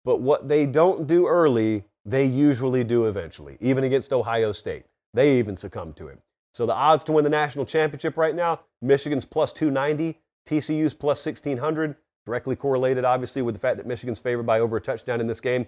[0.05, 4.85] But what they don't do early, they usually do eventually, even against Ohio State.
[5.11, 6.19] They even succumb to it.
[6.53, 11.25] So the odds to win the national championship right now Michigan's plus 290, TCU's plus
[11.25, 15.27] 1600, directly correlated, obviously, with the fact that Michigan's favored by over a touchdown in
[15.27, 15.67] this game.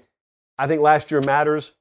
[0.58, 1.74] I think last year matters.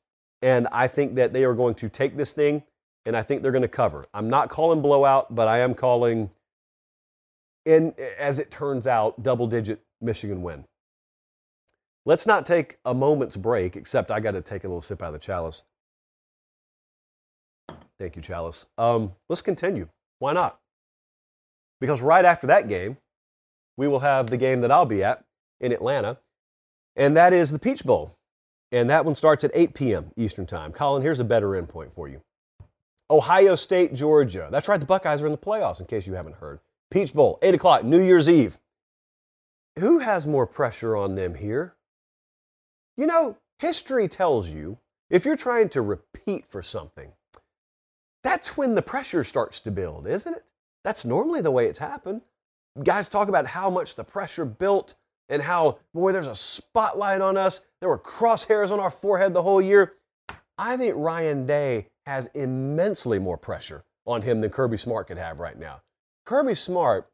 [0.43, 2.65] And I think that they are going to take this thing
[3.07, 4.07] and I think they're going to cover.
[4.13, 6.31] I'm not calling blowout, but I am calling,
[7.65, 10.65] in, as it turns out, double digit Michigan win.
[12.05, 15.09] Let's not take a moment's break, except I got to take a little sip out
[15.09, 15.63] of the chalice.
[17.99, 18.67] Thank you, Chalice.
[18.77, 19.89] Um, let's continue.
[20.19, 20.59] Why not?
[21.83, 22.97] Because right after that game,
[23.77, 25.25] we will have the game that I'll be at
[25.61, 26.19] in Atlanta,
[26.95, 28.17] and that is the Peach Bowl.
[28.71, 30.13] And that one starts at 8 p.m.
[30.17, 30.71] Eastern Time.
[30.71, 32.23] Colin, here's a better endpoint for you
[33.11, 34.47] Ohio State, Georgia.
[34.53, 36.61] That's right, the Buckeyes are in the playoffs, in case you haven't heard.
[36.93, 38.61] Peach Bowl, 8 o'clock, New Year's Eve.
[39.81, 41.75] Who has more pressure on them here?
[42.97, 44.79] You know, history tells you
[45.11, 47.11] if you're trying to repeat for something,
[48.23, 50.45] that's when the pressure starts to build, isn't it?
[50.85, 52.23] That's normally the way it's happened.
[52.83, 54.95] Guys talk about how much the pressure built
[55.29, 57.61] and how, boy, there's a spotlight on us.
[57.81, 59.95] There were crosshairs on our forehead the whole year.
[60.59, 65.39] I think Ryan Day has immensely more pressure on him than Kirby Smart could have
[65.39, 65.83] right now.
[66.25, 67.09] Kirby Smart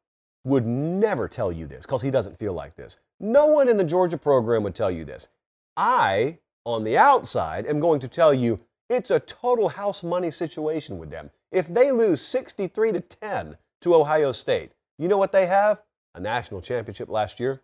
[0.44, 2.98] would never tell you this because he doesn't feel like this.
[3.20, 5.28] No one in the Georgia program would tell you this.
[5.76, 10.98] I, on the outside, am going to tell you it's a total house money situation
[10.98, 11.30] with them.
[11.50, 15.82] If they lose 63 to 10 to Ohio State, you know what they have?
[16.14, 17.62] A national championship last year.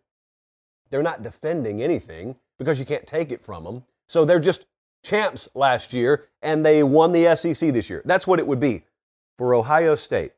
[0.90, 3.84] They're not defending anything because you can't take it from them.
[4.08, 4.66] So they're just
[5.04, 8.02] champs last year and they won the SEC this year.
[8.04, 8.84] That's what it would be
[9.36, 10.32] for Ohio State.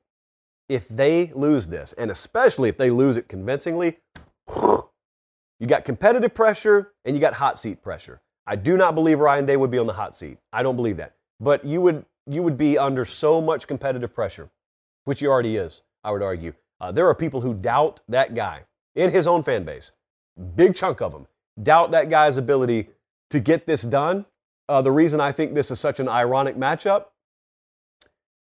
[0.68, 3.98] If they lose this, and especially if they lose it convincingly,
[4.56, 8.20] you got competitive pressure and you got hot seat pressure.
[8.46, 10.38] I do not believe Ryan Day would be on the hot seat.
[10.52, 11.14] I don't believe that.
[11.38, 14.50] But you would you would be under so much competitive pressure,
[15.04, 16.54] which he already is, I would argue.
[16.80, 19.92] Uh, there are people who doubt that guy in his own fan base
[20.54, 21.26] big chunk of them,
[21.62, 22.88] doubt that guy's ability
[23.30, 24.26] to get this done.
[24.68, 27.06] Uh, the reason I think this is such an ironic matchup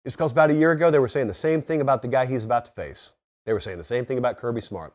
[0.04, 2.26] is because about a year ago they were saying the same thing about the guy
[2.26, 3.12] he's about to face.
[3.46, 4.94] They were saying the same thing about Kirby Smart,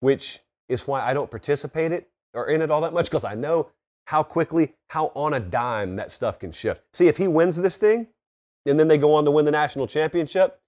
[0.00, 3.34] which is why I don't participate it or in it all that much because I
[3.34, 3.70] know
[4.06, 6.82] how quickly, how on a dime that stuff can shift.
[6.92, 8.08] See, if he wins this thing
[8.66, 10.60] and then they go on to win the national championship,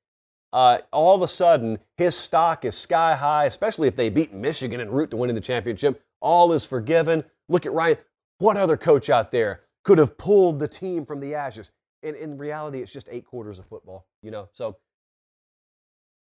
[0.53, 4.81] uh, all of a sudden his stock is sky high, especially if they beat Michigan
[4.81, 6.03] en route to winning the championship.
[6.21, 7.25] All is forgiven.
[7.49, 7.99] Look at Ryan.
[8.39, 11.73] What other coach out there could have pulled the team from the ashes?
[12.03, 14.49] And in reality, it's just eight quarters of football, you know?
[14.53, 14.77] So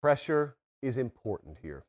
[0.01, 1.85] pressure is important here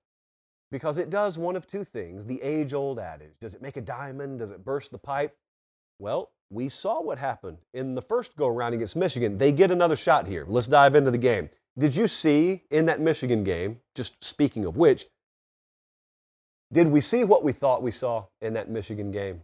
[0.72, 3.82] because it does one of two things the age old adage does it make a
[3.82, 4.40] diamond?
[4.40, 5.36] Does it burst the pipe?
[6.00, 9.38] Well, we saw what happened in the first go around against Michigan.
[9.38, 10.46] They get another shot here.
[10.48, 11.50] Let's dive into the game.
[11.78, 15.08] Did you see in that Michigan game, just speaking of which,
[16.72, 19.42] did we see what we thought we saw in that Michigan game?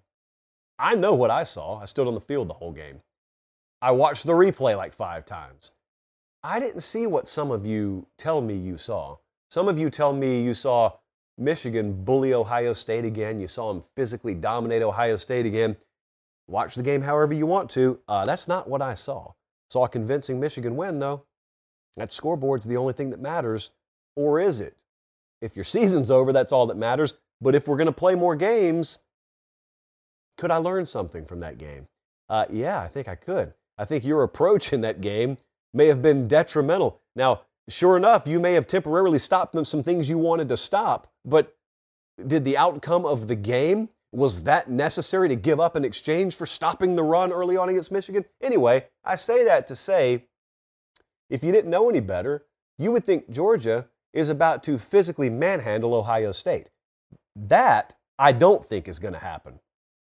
[0.79, 1.79] I know what I saw.
[1.79, 3.01] I stood on the field the whole game.
[3.81, 5.71] I watched the replay like five times.
[6.43, 9.17] I didn't see what some of you tell me you saw.
[9.49, 10.93] Some of you tell me you saw
[11.41, 13.39] Michigan bully Ohio State again.
[13.39, 15.75] You saw them physically dominate Ohio State again.
[16.47, 17.99] Watch the game however you want to.
[18.08, 19.34] Uh, that's not what I saw.
[19.69, 21.23] Saw a convincing Michigan win, though.
[21.97, 23.71] That scoreboard's the only thing that matters.
[24.15, 24.84] Or is it?
[25.41, 27.15] If your season's over, that's all that matters.
[27.41, 28.99] But if we're going to play more games,
[30.38, 31.88] could I learn something from that game?
[32.30, 33.54] Uh, yeah, I think I could.
[33.77, 35.38] I think your approach in that game
[35.73, 37.01] may have been detrimental.
[37.15, 41.12] Now, sure enough, you may have temporarily stopped them some things you wanted to stop,
[41.25, 41.55] but
[42.25, 46.45] did the outcome of the game was that necessary to give up in exchange for
[46.45, 48.25] stopping the run early on against Michigan?
[48.41, 50.25] Anyway, I say that to say
[51.29, 52.45] if you didn't know any better,
[52.77, 56.69] you would think Georgia is about to physically manhandle Ohio State.
[57.36, 59.62] That I don't think is going to happen.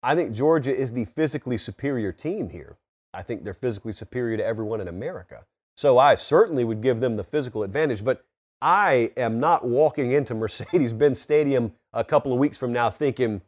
[0.04, 2.78] I think Georgia is the physically superior team here.
[3.14, 5.46] I think they're physically superior to everyone in America.
[5.76, 8.26] So I certainly would give them the physical advantage, but
[8.62, 13.42] I am not walking into Mercedes Benz Stadium a couple of weeks from now thinking,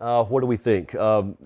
[0.00, 0.94] uh, what do we think?
[0.94, 1.36] Um,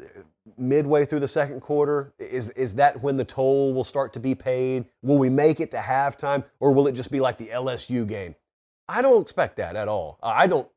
[0.58, 2.12] midway through the second quarter?
[2.18, 4.86] Is, is that when the toll will start to be paid?
[5.02, 8.34] Will we make it to halftime, or will it just be like the LSU game?
[8.88, 10.18] I don't expect that at all.
[10.22, 10.68] I don't,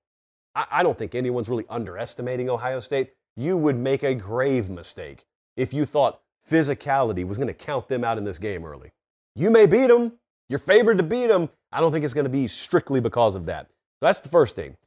[0.55, 3.11] I don't think anyone's really underestimating Ohio State.
[3.35, 5.25] You would make a grave mistake
[5.57, 8.91] if you thought physicality was going to count them out in this game early.
[9.35, 10.13] You may beat them.
[10.47, 11.49] You're favored to beat them.
[11.71, 13.67] I don't think it's going to be strictly because of that.
[13.67, 14.77] So that's the first thing.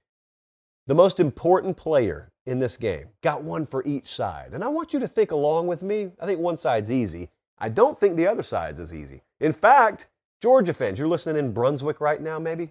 [0.86, 3.08] The most important player in this game.
[3.22, 4.50] Got one for each side.
[4.52, 6.12] And I want you to think along with me.
[6.18, 7.28] I think one side's easy.
[7.58, 9.22] I don't think the other side's as easy.
[9.38, 10.06] In fact,
[10.40, 12.70] Georgia fans, you're listening in Brunswick right now, maybe?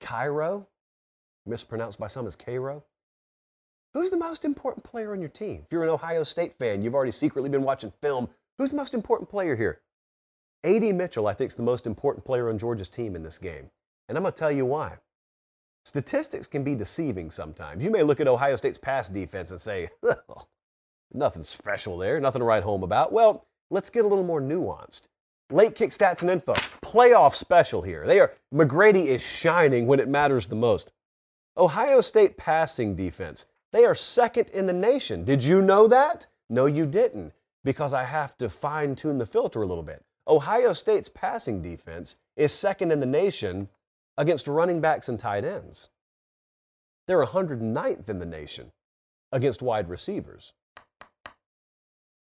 [0.00, 0.66] Cairo,
[1.46, 2.84] mispronounced by some as Cairo.
[3.94, 5.62] Who's the most important player on your team?
[5.64, 8.28] If you're an Ohio State fan, you've already secretly been watching film.
[8.58, 9.80] Who's the most important player here?
[10.64, 10.92] A.D.
[10.92, 13.70] Mitchell, I think, is the most important player on Georgia's team in this game.
[14.08, 14.98] And I'm going to tell you why.
[15.84, 17.82] Statistics can be deceiving sometimes.
[17.82, 20.46] You may look at Ohio State's pass defense and say, oh,
[21.12, 23.12] nothing special there, nothing to write home about.
[23.12, 25.08] Well, let's get a little more nuanced.
[25.50, 28.06] Late kick stats and info, playoff special here.
[28.06, 30.92] They are McGrady is shining when it matters the most.
[31.58, 35.24] Ohio State passing defense, they are second in the nation.
[35.24, 36.28] Did you know that?
[36.48, 37.32] No, you didn't,
[37.64, 40.04] because I have to fine tune the filter a little bit.
[40.26, 43.68] Ohio State's passing defense is second in the nation
[44.16, 45.88] against running backs and tight ends.
[47.08, 48.72] They're 109th in the nation
[49.32, 50.52] against wide receivers.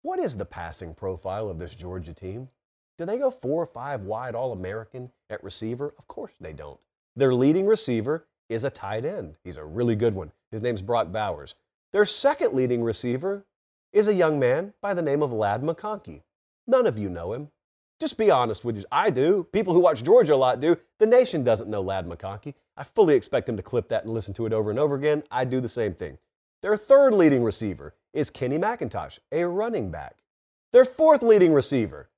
[0.02, 2.48] What is the passing profile of this Georgia team?
[2.96, 5.94] Do they go four or five wide All American at receiver?
[5.98, 6.80] Of course they don't.
[7.16, 9.36] Their leading receiver is a tight end.
[9.42, 10.32] He's a really good one.
[10.50, 11.54] His name's Brock Bowers.
[11.92, 13.44] Their second leading receiver
[13.92, 16.22] is a young man by the name of Ladd McConkey.
[16.66, 17.50] None of you know him.
[18.00, 18.84] Just be honest with you.
[18.90, 19.46] I do.
[19.52, 20.76] People who watch Georgia a lot do.
[20.98, 22.54] The nation doesn't know Ladd McConkey.
[22.76, 25.22] I fully expect him to clip that and listen to it over and over again.
[25.30, 26.18] I do the same thing.
[26.60, 30.16] Their third leading receiver is Kenny McIntosh, a running back.
[30.72, 32.10] Their fourth leading receiver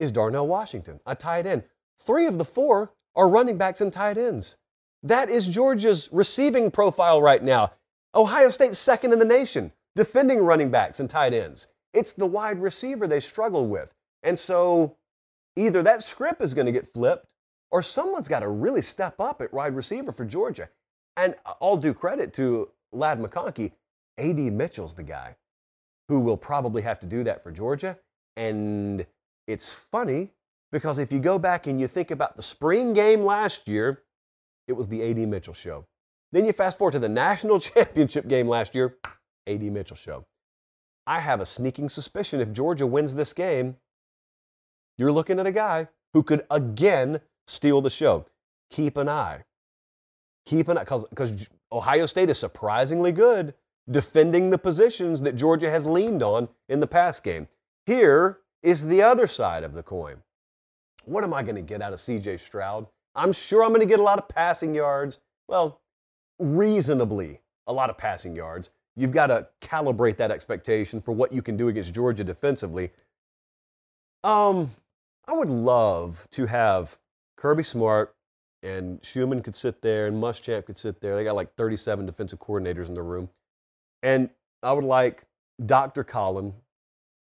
[0.00, 1.64] is Darnell Washington, a tight end.
[2.00, 4.56] Three of the four are running backs and tight ends.
[5.02, 7.72] That is Georgia's receiving profile right now.
[8.14, 11.68] Ohio State's second in the nation, defending running backs and tight ends.
[11.92, 13.92] It's the wide receiver they struggle with.
[14.22, 14.96] And so
[15.56, 17.32] either that script is going to get flipped
[17.70, 20.68] or someone's got to really step up at wide receiver for Georgia.
[21.16, 23.72] And uh, all due credit to Ladd McConkey,
[24.18, 24.50] A.D.
[24.50, 25.36] Mitchell's the guy
[26.08, 27.98] who will probably have to do that for Georgia.
[28.36, 29.06] And
[29.46, 30.30] it's funny
[30.70, 34.02] because if you go back and you think about the spring game last year,
[34.68, 35.26] it was the A.D.
[35.26, 35.86] Mitchell show.
[36.32, 38.96] Then you fast forward to the national championship game last year,
[39.46, 39.70] A.D.
[39.70, 40.26] Mitchell show.
[41.06, 43.76] I have a sneaking suspicion if Georgia wins this game,
[44.96, 48.26] you're looking at a guy who could again steal the show.
[48.70, 49.44] Keep an eye
[50.44, 53.54] keep an because because Ohio State is surprisingly good
[53.90, 57.48] defending the positions that Georgia has leaned on in the past game.
[57.84, 60.22] Here is the other side of the coin.
[61.04, 62.86] What am I going to get out of CJ Stroud?
[63.14, 65.18] I'm sure I'm going to get a lot of passing yards.
[65.48, 65.80] Well,
[66.38, 68.70] reasonably a lot of passing yards.
[68.94, 72.92] You've got to calibrate that expectation for what you can do against Georgia defensively.
[74.24, 74.70] Um,
[75.26, 76.98] I would love to have
[77.36, 78.14] Kirby Smart
[78.62, 81.16] and Schumann could sit there and Muschamp could sit there.
[81.16, 83.30] They got like 37 defensive coordinators in the room.
[84.02, 84.30] And
[84.62, 85.24] I would like
[85.64, 86.04] Dr.
[86.04, 86.54] Colin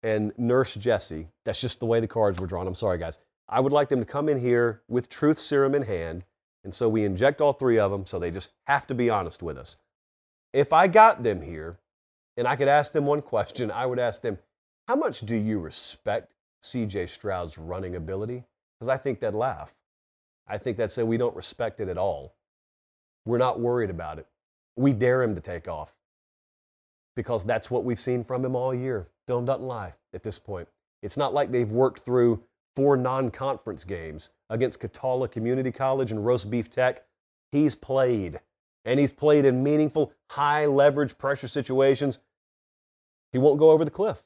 [0.02, 1.28] and Nurse Jessie.
[1.44, 2.66] That's just the way the cards were drawn.
[2.66, 3.18] I'm sorry, guys.
[3.48, 6.24] I would like them to come in here with truth serum in hand.
[6.64, 9.42] And so we inject all three of them, so they just have to be honest
[9.42, 9.76] with us.
[10.52, 11.78] If I got them here
[12.36, 14.38] and I could ask them one question, I would ask them,
[14.88, 18.44] How much do you respect CJ Stroud's running ability?
[18.78, 19.74] Because I think they'd laugh.
[20.46, 22.34] I think they'd say, We don't respect it at all.
[23.24, 24.26] We're not worried about it.
[24.76, 25.94] We dare him to take off
[27.14, 29.08] because that's what we've seen from him all year.
[29.26, 30.68] Film doesn't lie at this point.
[31.02, 32.42] It's not like they've worked through
[32.74, 37.04] four non conference games against Catala Community College and Roast Beef Tech.
[37.50, 38.40] He's played,
[38.84, 42.18] and he's played in meaningful, high leverage pressure situations.
[43.32, 44.22] He won't go over the cliff.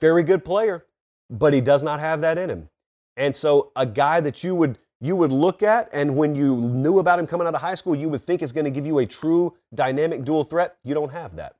[0.00, 0.86] Very good player,
[1.30, 2.68] but he does not have that in him.
[3.16, 6.98] And so, a guy that you would you would look at, and when you knew
[6.98, 8.98] about him coming out of high school, you would think is going to give you
[8.98, 10.76] a true dynamic dual threat.
[10.82, 11.56] You don't have that.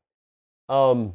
[0.69, 1.15] Um,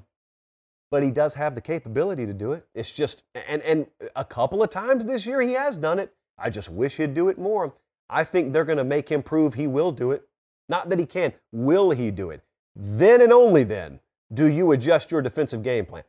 [0.91, 2.67] but he does have the capability to do it.
[2.73, 6.13] It's just, and, and a couple of times this year he has done it.
[6.37, 7.73] I just wish he'd do it more.
[8.09, 10.23] I think they're going to make him prove he will do it.
[10.67, 11.33] Not that he can.
[11.51, 12.41] Will he do it?
[12.75, 13.99] Then and only then
[14.31, 16.03] do you adjust your defensive game plan.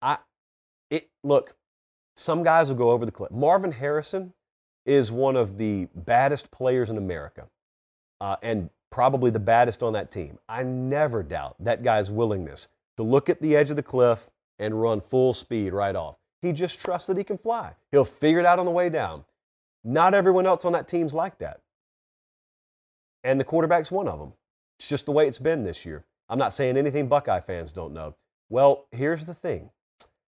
[0.00, 0.18] I,
[0.90, 1.56] it, look,
[2.18, 3.30] some guys will go over the cliff.
[3.30, 4.32] Marvin Harrison
[4.84, 7.48] is one of the baddest players in America
[8.20, 10.38] uh, and probably the baddest on that team.
[10.48, 14.80] I never doubt that guy's willingness to look at the edge of the cliff and
[14.80, 16.16] run full speed right off.
[16.42, 17.74] He just trusts that he can fly.
[17.92, 19.24] He'll figure it out on the way down.
[19.84, 21.60] Not everyone else on that team's like that.
[23.22, 24.32] And the quarterback's one of them.
[24.78, 26.04] It's just the way it's been this year.
[26.28, 28.16] I'm not saying anything Buckeye fans don't know.
[28.48, 29.70] Well, here's the thing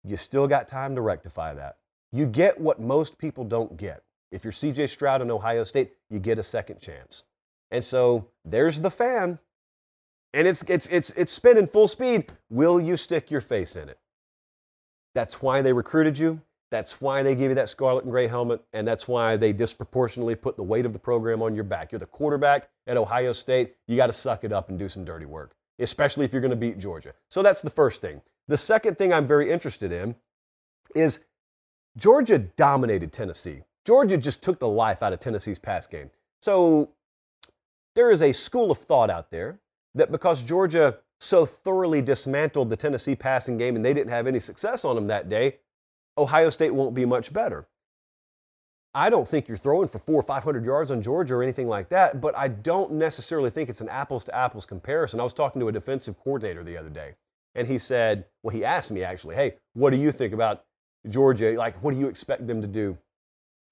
[0.04, 1.76] you still got time to rectify that.
[2.12, 4.02] You get what most people don't get.
[4.32, 7.24] If you're CJ Stroud in Ohio State, you get a second chance.
[7.70, 9.38] And so there's the fan
[10.32, 13.98] and it's, it's, it's, it's spinning full speed, will you stick your face in it?
[15.14, 16.42] That's why they recruited you.
[16.70, 18.62] That's why they gave you that scarlet and gray helmet.
[18.72, 21.90] And that's why they disproportionately put the weight of the program on your back.
[21.90, 23.74] You're the quarterback at Ohio State.
[23.88, 26.50] You got to suck it up and do some dirty work, especially if you're going
[26.50, 27.14] to beat Georgia.
[27.28, 28.22] So that's the first thing.
[28.48, 30.16] The second thing I'm very interested in
[30.94, 31.24] is
[31.96, 33.62] Georgia dominated Tennessee.
[33.84, 36.10] Georgia just took the life out of Tennessee's pass game.
[36.40, 36.90] So
[37.94, 39.60] there is a school of thought out there
[39.94, 44.38] that because Georgia so thoroughly dismantled the Tennessee passing game and they didn't have any
[44.38, 45.58] success on them that day,
[46.16, 47.66] Ohio State won't be much better.
[48.92, 51.90] I don't think you're throwing for four or 500 yards on Georgia or anything like
[51.90, 55.20] that, but I don't necessarily think it's an apples to apples comparison.
[55.20, 57.14] I was talking to a defensive coordinator the other day,
[57.54, 60.64] and he said, well, he asked me actually, hey, what do you think about
[61.08, 61.52] Georgia?
[61.52, 62.98] Like, what do you expect them to do?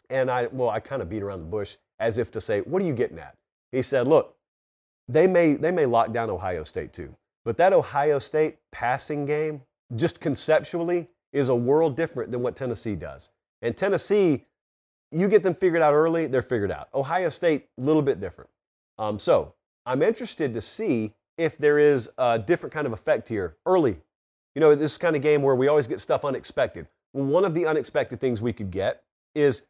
[0.09, 2.81] And I, well, I kind of beat around the bush as if to say, what
[2.81, 3.35] are you getting at?
[3.73, 4.37] He said, look,
[5.09, 7.17] they may, they may lock down Ohio State too.
[7.45, 9.63] But that Ohio State passing game,
[9.97, 13.31] just conceptually, is a world different than what Tennessee does.
[13.61, 14.45] And Tennessee,
[15.11, 16.89] you get them figured out early, they're figured out.
[16.95, 18.51] Ohio State, a little bit different.
[18.99, 19.55] Um, so
[19.87, 23.99] I'm interested to see if there is a different kind of effect here early.
[24.55, 26.89] You know, this kind of game where we always get stuff unexpected.
[27.13, 29.05] One of the unexpected things we could get
[29.35, 29.63] is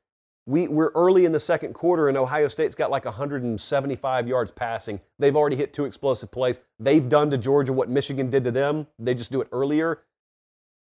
[0.47, 5.01] we, we're early in the second quarter, and Ohio State's got like 175 yards passing.
[5.18, 6.59] They've already hit two explosive plays.
[6.80, 8.86] They've done to Georgia what Michigan did to them.
[8.99, 10.01] They just do it earlier.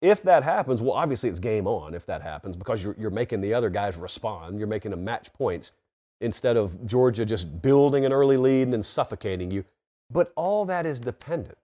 [0.04, 3.39] If that happens, well, obviously it's game on if that happens because you're, you're making
[3.39, 4.60] the other guys respond.
[4.60, 5.72] You're making them match points
[6.20, 9.64] instead of Georgia just building an early lead and then suffocating you.
[10.12, 11.58] But all that is dependent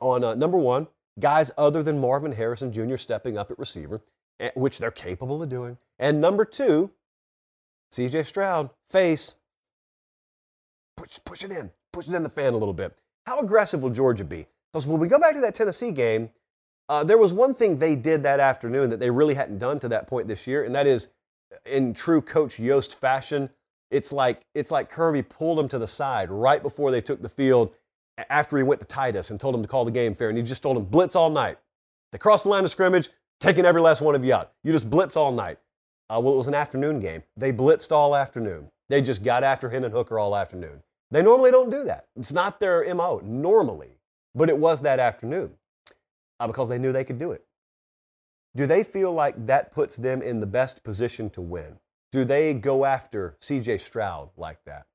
[0.00, 0.86] on uh, number one,
[1.18, 2.96] guys other than Marvin Harrison Jr.
[2.96, 4.00] stepping up at receiver,
[4.38, 5.78] eh, which they're capable of doing.
[5.98, 6.92] And number two,
[7.92, 9.34] CJ Stroud, face,
[10.96, 12.96] push, push it in, push it in the fan a little bit.
[13.26, 14.46] How aggressive will Georgia be?
[14.72, 16.30] Because when we go back to that Tennessee game,
[16.88, 19.88] uh, there was one thing they did that afternoon that they really hadn't done to
[19.88, 21.08] that point this year, and that is
[21.64, 23.50] in true Coach Yost fashion.
[23.90, 27.28] It's like it's like Kirby pulled him to the side right before they took the
[27.28, 27.72] field
[28.28, 30.44] after he went to Titus and told him to call the game fair, and he
[30.44, 31.58] just told him blitz all night.
[32.12, 33.08] They crossed the line of scrimmage,
[33.40, 34.52] taking every last one of you out.
[34.62, 35.58] You just blitz all night.
[36.10, 37.22] Uh, well, it was an afternoon game.
[37.36, 38.70] They blitzed all afternoon.
[38.90, 40.82] They just got after Hendon Hooker all afternoon.
[41.10, 42.06] They normally don't do that.
[42.16, 43.96] It's not their MO normally,
[44.34, 45.54] but it was that afternoon
[46.44, 47.44] uh, because they knew they could do it.
[48.54, 51.78] Do they feel like that puts them in the best position to win?
[52.12, 54.86] Do they go after CJ Stroud like that?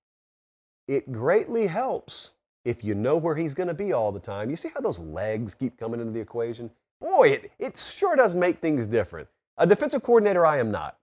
[0.87, 2.31] It greatly helps
[2.63, 4.49] if you know where he's going to be all the time.
[4.49, 6.71] You see how those legs keep coming into the equation?
[7.01, 9.27] Boy, it, it sure does make things different.
[9.57, 10.97] A defensive coordinator, I am not,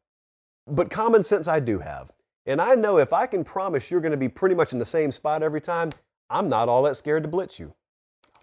[0.67, 2.13] but common sense I do have.
[2.47, 4.85] And I know if I can promise you're going to be pretty much in the
[4.85, 5.91] same spot every time,
[6.31, 7.75] I'm not all that scared to blitz you.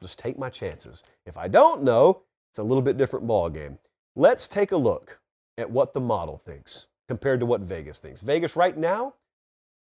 [0.04, 1.04] Just take my chances.
[1.26, 3.80] If I don't know, it's a little bit different ball game.
[4.16, 5.20] Let's take a look
[5.58, 8.22] at what the model thinks compared to what Vegas thinks.
[8.22, 9.16] Vegas right now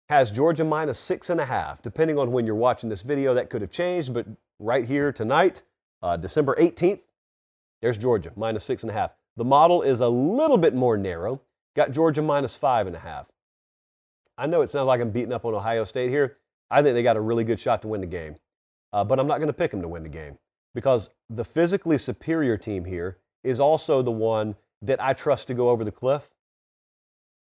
[0.09, 1.83] has Georgia minus six and a half.
[1.83, 4.27] Depending on when you're watching this video, that could have changed, but
[4.59, 5.63] right here tonight,
[6.03, 7.01] uh, December 18th,
[7.83, 9.15] there's Georgia minus six and a half.
[9.37, 11.43] The model is a little bit more narrow,
[11.75, 13.31] got Georgia minus five and a half.
[14.39, 16.39] I know it sounds like I'm beating up on Ohio State here.
[16.71, 18.37] I think they got a really good shot to win the game,
[18.97, 20.39] uh, but I'm not going to pick them to win the game
[20.75, 25.69] because the physically superior team here is also the one that I trust to go
[25.69, 26.31] over the cliff.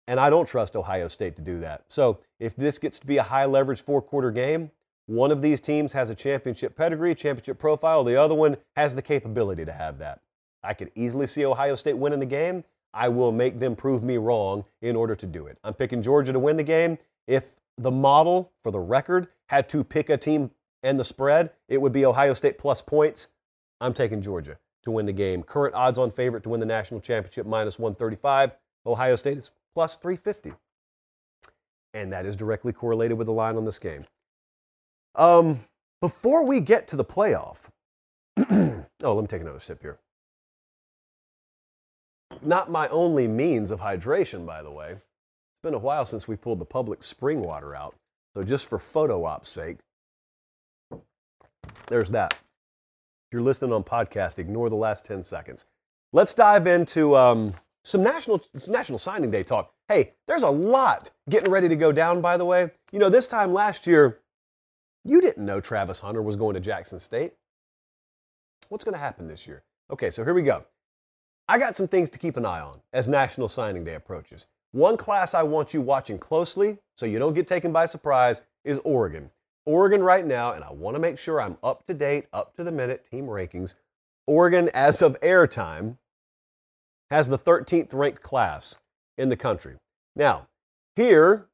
[0.08, 1.86] And I don't trust Ohio State to do that.
[1.90, 4.70] So if this gets to be a high leverage four quarter game,
[5.08, 8.04] one of these teams has a championship pedigree, championship profile.
[8.04, 10.22] The other one has the capability to have that.
[10.64, 12.64] I could easily see Ohio State winning the game.
[12.94, 15.58] I will make them prove me wrong in order to do it.
[15.64, 17.00] I'm picking Georgia to win the game.
[17.26, 20.52] If the model, for the record, had to pick a team
[20.84, 23.30] and the spread, it would be Ohio State plus points.
[23.82, 25.44] I'm taking Georgia to win the game.
[25.44, 28.56] Current odds on favorite to win the national championship minus 135.
[28.86, 30.54] Ohio State is plus 350.
[31.94, 34.06] And that is directly correlated with the line on this game.
[35.16, 35.60] Um,
[36.02, 37.70] before we get to the playoff,
[38.38, 39.98] oh, let me take another sip here.
[42.42, 44.92] Not my only means of hydration, by the way.
[44.92, 47.96] It's been a while since we pulled the public spring water out.
[48.36, 49.80] So, just for photo op's sake,
[51.88, 52.34] there's that.
[52.34, 55.66] If you're listening on podcast, ignore the last 10 seconds.
[56.12, 57.54] Let's dive into um,
[57.84, 59.74] some national, national signing day talk.
[59.88, 62.72] Hey, there's a lot getting ready to go down, by the way.
[62.92, 64.20] You know, this time last year,
[65.06, 67.34] you didn't know Travis Hunter was going to Jackson State.
[68.70, 69.64] What's going to happen this year?
[69.92, 70.66] Okay, so here we go.
[71.48, 74.46] I got some things to keep an eye on as National Signing Day approaches.
[74.72, 78.80] One class I want you watching closely so you don't get taken by surprise is
[78.84, 79.32] Oregon.
[79.66, 82.64] Oregon right now, and I want to make sure I'm up to date, up to
[82.64, 83.76] the minute team rankings.
[84.26, 85.98] Oregon, as of airtime,
[87.10, 88.78] has the 13th ranked class
[89.18, 89.76] in the country.
[90.16, 90.48] Now,
[90.96, 91.48] here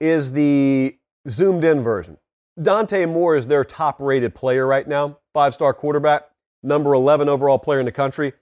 [0.00, 2.18] is the zoomed in version.
[2.60, 6.30] Dante Moore is their top rated player right now, five star quarterback,
[6.62, 8.32] number 11 overall player in the country.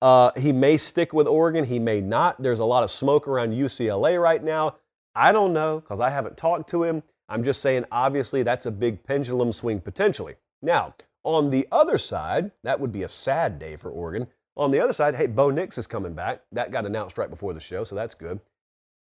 [0.00, 2.40] Uh, he may stick with Oregon, he may not.
[2.42, 4.76] There's a lot of smoke around UCLA right now.
[5.14, 7.02] I don't know because I haven't talked to him.
[7.28, 10.34] I'm just saying, obviously, that's a big pendulum swing potentially.
[10.62, 14.28] Now, on the other side, that would be a sad day for Oregon.
[14.56, 16.42] On the other side, hey, Bo Nix is coming back.
[16.52, 18.40] That got announced right before the show, so that's good.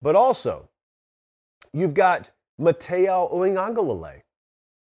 [0.02, 0.70] But also,
[1.74, 4.22] you've got Mateo Uiagalelei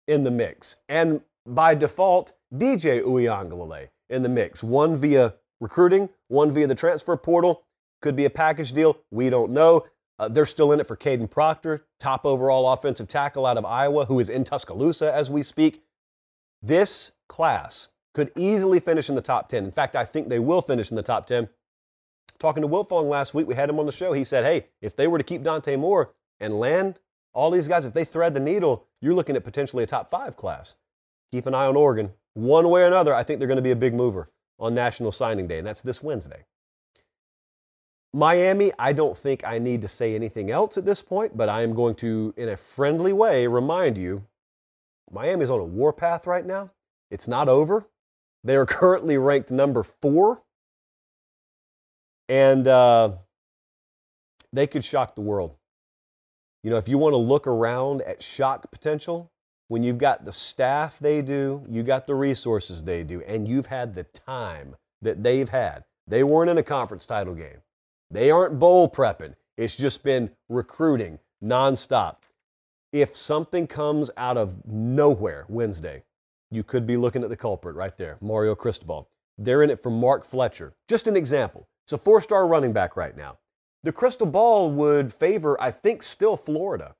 [0.07, 0.77] in the mix.
[0.87, 4.63] And by default, DJ Uiagalelei in the mix.
[4.63, 7.63] One via recruiting, one via the transfer portal.
[8.01, 8.97] Could be a package deal.
[9.11, 9.85] We don't know.
[10.19, 14.05] Uh, they're still in it for Kadyn Proctor, top overall offensive tackle out of Iowa,
[14.05, 15.81] who is in Tuscaloosa as we speak.
[16.61, 19.65] This class could easily finish in the top 10.
[19.65, 21.49] In fact, I think they will finish in the top 10.
[22.39, 24.13] Talking to Wilfong last week, we had him on the show.
[24.13, 26.99] He said, hey, if they were to keep Dante Moore and land
[27.33, 30.37] all these guys, if they thread the needle, you're looking at potentially a top five
[30.37, 30.75] class.
[31.31, 32.11] Keep an eye on Oregon.
[32.33, 35.11] One way or another, I think they're going to be a big mover on National
[35.11, 36.45] Signing Day, and that's this Wednesday.
[38.13, 41.63] Miami, I don't think I need to say anything else at this point, but I
[41.63, 44.23] am going to, in a friendly way, remind you
[45.11, 46.71] Miami is on a warpath right now.
[47.09, 47.87] It's not over.
[48.43, 50.43] They are currently ranked number four,
[52.29, 53.13] and uh,
[54.51, 55.55] they could shock the world.
[56.63, 59.31] You know, if you want to look around at shock potential,
[59.67, 63.67] when you've got the staff they do, you got the resources they do, and you've
[63.67, 65.83] had the time that they've had.
[66.07, 67.61] They weren't in a conference title game.
[68.13, 69.33] They aren't bowl prepping.
[69.57, 72.17] It's just been recruiting nonstop.
[72.91, 76.03] If something comes out of nowhere Wednesday,
[76.51, 79.09] you could be looking at the culprit right there, Mario Cristobal.
[79.35, 80.75] They're in it for Mark Fletcher.
[80.87, 81.67] Just an example.
[81.85, 83.39] It's a four star running back right now.
[83.81, 86.93] The crystal ball would favor, I think, still Florida.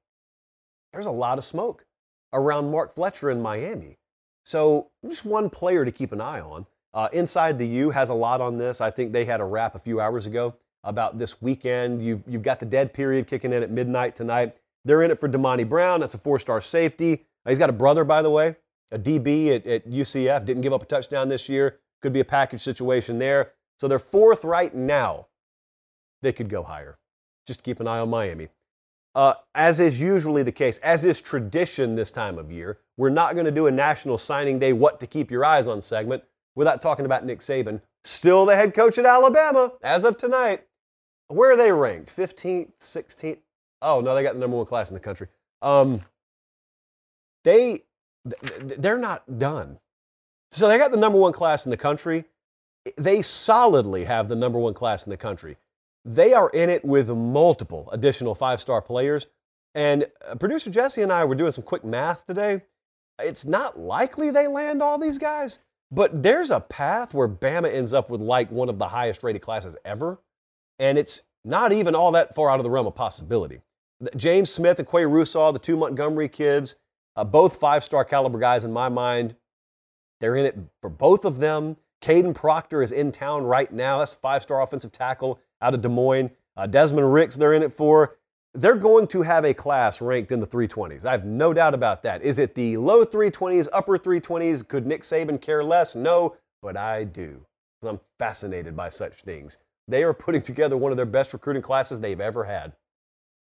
[0.93, 1.85] There's a lot of smoke
[2.33, 3.99] around Mark Fletcher in Miami.
[4.45, 6.65] So, just one player to keep an eye on.
[6.91, 8.81] Uh, Inside the U has a lot on this.
[8.81, 12.01] I think they had a wrap a few hours ago about this weekend.
[12.01, 14.57] You've, you've got the dead period kicking in at midnight tonight.
[14.85, 15.99] They're in it for Damani Brown.
[15.99, 17.25] That's a four star safety.
[17.47, 18.55] He's got a brother, by the way,
[18.91, 20.45] a DB at, at UCF.
[20.45, 21.79] Didn't give up a touchdown this year.
[22.01, 23.53] Could be a package situation there.
[23.79, 25.27] So they're fourth right now.
[26.21, 26.97] They could go higher.
[27.45, 28.49] Just keep an eye on Miami.
[29.15, 33.33] Uh, as is usually the case, as is tradition this time of year, we're not
[33.35, 36.23] going to do a National Signing Day What to Keep Your Eyes on segment
[36.55, 40.63] without talking about Nick Saban, still the head coach at Alabama as of tonight.
[41.27, 42.15] Where are they ranked?
[42.15, 43.39] 15th, 16th?
[43.81, 45.27] Oh, no, they got the number one class in the country.
[45.61, 46.01] Um,
[47.43, 47.81] they,
[48.59, 49.79] they're not done.
[50.51, 52.25] So they got the number one class in the country.
[52.97, 55.57] They solidly have the number one class in the country.
[56.05, 59.27] They are in it with multiple additional five star players.
[59.73, 62.61] And uh, producer Jesse and I were doing some quick math today.
[63.19, 65.59] It's not likely they land all these guys,
[65.91, 69.41] but there's a path where Bama ends up with like one of the highest rated
[69.41, 70.19] classes ever.
[70.79, 73.61] And it's not even all that far out of the realm of possibility.
[74.15, 76.75] James Smith and Qua Russaw, the two Montgomery kids,
[77.15, 79.35] uh, both five star caliber guys in my mind.
[80.19, 81.77] They're in it for both of them.
[82.01, 83.99] Kadyn Proctor is in town right now.
[83.99, 86.31] That's five star offensive tackle out of Des Moines.
[86.55, 88.17] Uh, Desmond Ricks, they're in it for.
[88.53, 91.05] They're going to have a class ranked in the 320s.
[91.05, 92.21] I have no doubt about that.
[92.21, 94.67] Is it the low 320s, upper 320s?
[94.67, 95.95] Could Nick Saban care less?
[95.95, 97.47] No, but I do.
[97.81, 99.57] I'm fascinated by such things.
[99.87, 102.73] They are putting together one of their best recruiting classes they've ever had.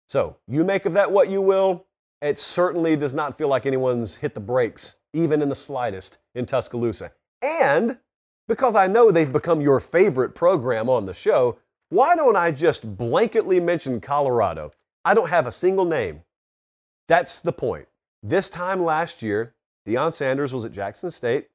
[0.09, 1.87] So you make of that what you will.
[2.21, 6.47] It certainly does not feel like anyone's hit the brakes, even in the slightest, in
[6.47, 7.13] Tuscaloosa.
[7.43, 7.99] And
[8.47, 11.59] because I know they've become your favorite program on the show,
[11.89, 14.73] why don't I just blanketly mention Colorado?
[15.05, 16.23] I don't have a single name.
[17.09, 17.89] That's the point.
[18.23, 19.55] This time last year,
[19.87, 21.49] Deion Sanders was at Jackson State,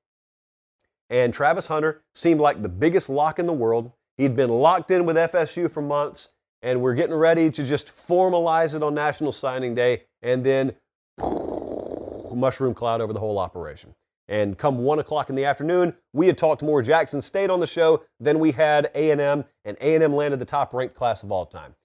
[1.10, 3.92] and Travis Hunter seemed like the biggest lock in the world.
[4.18, 6.30] He'd been locked in with FSU for months,
[6.62, 10.76] and we're getting ready to just formalize it on National Signing Day, and then
[12.34, 13.96] mushroom cloud over the whole operation.
[14.28, 17.68] And come one o'clock in the afternoon, we had talked more Jackson State on the
[17.68, 21.76] show than we had A&M, and A&M landed the top ranked class of all time.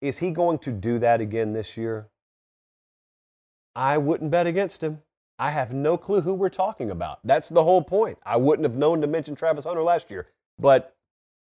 [0.00, 2.08] Is he going to do that again this year?
[3.76, 5.02] I wouldn't bet against him.
[5.38, 7.20] I have no clue who we're talking about.
[7.24, 8.18] That's the whole point.
[8.24, 10.96] I wouldn't have known to mention Travis Hunter last year, but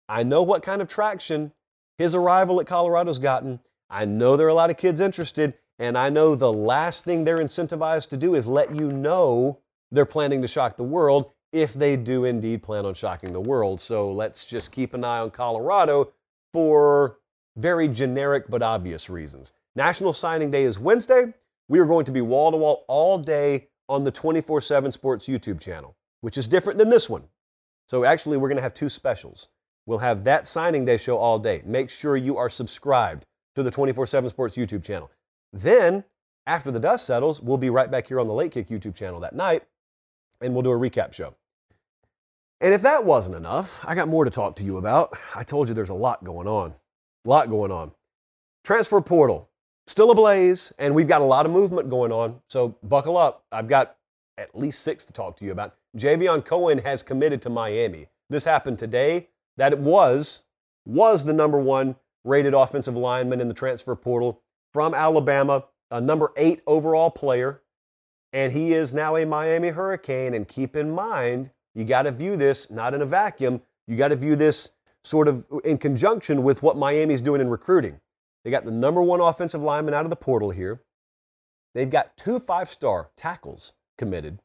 [0.08, 1.52] I know what kind of traction
[1.98, 3.60] his arrival at Colorado's gotten.
[3.90, 7.24] I know there are a lot of kids interested, and I know the last thing
[7.24, 11.72] they're incentivized to do is let you know they're planning to shock the world if
[11.72, 13.80] they do indeed plan on shocking the world.
[13.80, 16.12] So let's just keep an eye on Colorado
[16.52, 17.18] for
[17.56, 19.52] very generic but obvious reasons.
[19.74, 21.34] National Signing Day is Wednesday.
[21.68, 25.26] We are going to be wall to wall all day on the 24 7 Sports
[25.26, 27.24] YouTube channel, which is different than this one.
[27.86, 29.48] So actually, we're going to have two specials.
[29.88, 31.62] We'll have that signing day show all day.
[31.64, 33.24] Make sure you are subscribed
[33.54, 35.10] to the 24 7 Sports YouTube channel.
[35.50, 36.04] Then,
[36.46, 39.18] after the dust settles, we'll be right back here on the Late Kick YouTube channel
[39.20, 39.62] that night
[40.42, 41.36] and we'll do a recap show.
[42.60, 45.16] And if that wasn't enough, I got more to talk to you about.
[45.34, 46.74] I told you there's a lot going on.
[47.24, 47.92] A lot going on.
[48.64, 49.48] Transfer portal,
[49.86, 52.42] still ablaze, and we've got a lot of movement going on.
[52.46, 53.46] So buckle up.
[53.50, 53.96] I've got
[54.36, 55.76] at least six to talk to you about.
[55.96, 58.08] Javion Cohen has committed to Miami.
[58.28, 59.28] This happened today.
[59.58, 60.44] That it was
[60.86, 64.40] was the number one rated offensive lineman in the transfer portal
[64.72, 67.62] from Alabama, a number eight overall player.
[68.32, 70.34] And he is now a Miami Hurricane.
[70.34, 73.62] And keep in mind, you got to view this not in a vacuum.
[73.86, 74.70] You got to view this
[75.02, 78.00] sort of in conjunction with what Miami's doing in recruiting.
[78.44, 80.82] They got the number one offensive lineman out of the portal here.
[81.74, 84.40] They've got two five star tackles committed,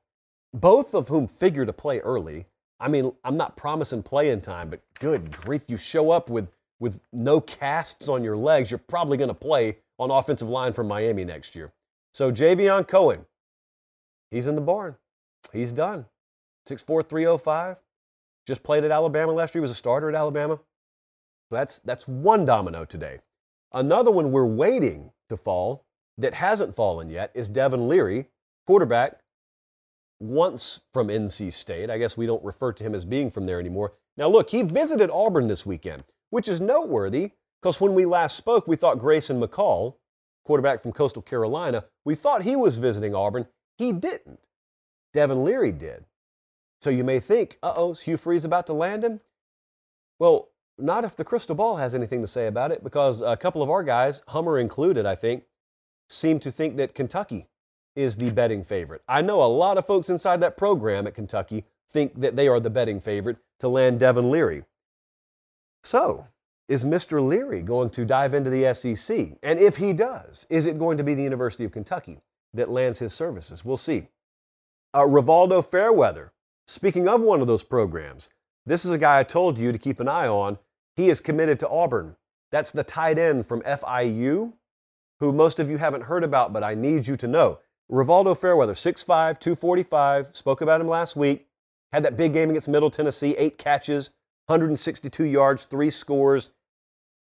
[0.53, 2.45] both of whom figure to play early.
[2.83, 6.99] I mean, I'm not promising playing time, but good grief, you show up with, with
[7.11, 11.23] no casts on your legs, you're probably going to play on offensive line for Miami
[11.23, 11.71] next year.
[12.13, 13.25] So Javion Cohen,
[14.33, 14.95] He's in the barn.
[15.53, 16.07] He's done.
[16.67, 17.77] 6'4, 305.
[18.47, 19.59] Just played at Alabama last year.
[19.59, 20.59] He was a starter at Alabama.
[21.51, 23.19] That's, that's one domino today.
[23.71, 25.85] Another one we're waiting to fall
[26.17, 28.25] that hasn't fallen yet is Devin Leary,
[28.65, 29.19] quarterback,
[30.23, 31.89] once from NC State.
[31.89, 33.93] I guess we don't refer to him as being from there anymore.
[34.15, 38.67] Now, look, he visited Auburn this weekend, which is noteworthy because when we last spoke,
[38.67, 39.95] we thought Grayson McCall,
[40.45, 43.47] quarterback from Coastal Carolina, we thought he was visiting Auburn.
[43.77, 44.39] He didn't.
[45.13, 46.05] Devin Leary did.
[46.81, 49.19] So you may think, uh oh, is Hugh Freeze about to land him?
[50.19, 53.61] Well, not if the crystal ball has anything to say about it, because a couple
[53.61, 55.43] of our guys, Hummer included, I think,
[56.09, 57.47] seem to think that Kentucky
[57.95, 59.01] is the betting favorite.
[59.07, 62.59] I know a lot of folks inside that program at Kentucky think that they are
[62.59, 64.63] the betting favorite to land Devin Leary.
[65.83, 66.27] So,
[66.67, 67.25] is Mr.
[67.25, 69.37] Leary going to dive into the SEC?
[69.43, 72.19] And if he does, is it going to be the University of Kentucky
[72.53, 73.63] that lands his services?
[73.65, 74.07] We'll see.
[74.93, 76.31] Uh, Rivaldo Fairweather,
[76.67, 78.29] speaking of one of those programs,
[78.65, 80.57] this is a guy I told you to keep an eye on.
[80.95, 82.15] He is committed to Auburn.
[82.51, 84.53] That's the tight end from FIU,
[85.19, 87.59] who most of you haven't heard about, but I need you to know.
[87.93, 91.45] Rivaldo Fairweather, 6'5, 245, spoke about him last week.
[91.91, 94.09] Had that big game against Middle Tennessee, eight catches,
[94.47, 96.49] 162 yards, three scores.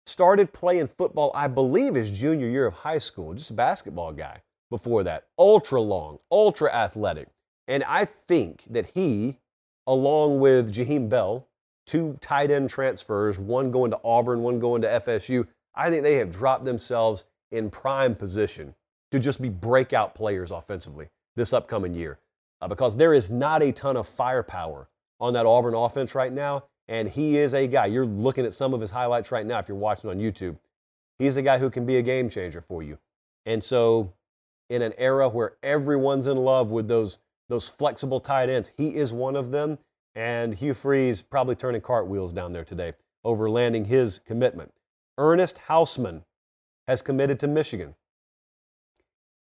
[0.07, 4.41] Started playing football, I believe, his junior year of high school, just a basketball guy
[4.71, 5.27] before that.
[5.39, 7.29] Ultra long, ultra athletic.
[7.69, 9.37] And I think that he,
[9.87, 11.47] along with Jaheim Bell,
[11.87, 16.15] two tight end transfers, one going to Auburn, one going to FSU, I think they
[16.15, 18.75] have dropped themselves in prime position
[19.15, 22.19] to just be breakout players offensively this upcoming year.
[22.61, 24.89] Uh, because there is not a ton of firepower
[25.21, 26.65] on that Auburn offense right now.
[26.89, 29.69] And he is a guy, you're looking at some of his highlights right now if
[29.69, 30.59] you're watching on YouTube.
[31.19, 32.99] He's a guy who can be a game changer for you.
[33.47, 34.13] And so,
[34.69, 38.71] in an era where everyone's in love with those those flexible tight ends.
[38.75, 39.79] He is one of them,
[40.15, 44.73] and Hugh Freeze probably turning cartwheels down there today over landing his commitment.
[45.19, 46.23] Ernest Hausmann
[46.87, 47.95] has committed to Michigan.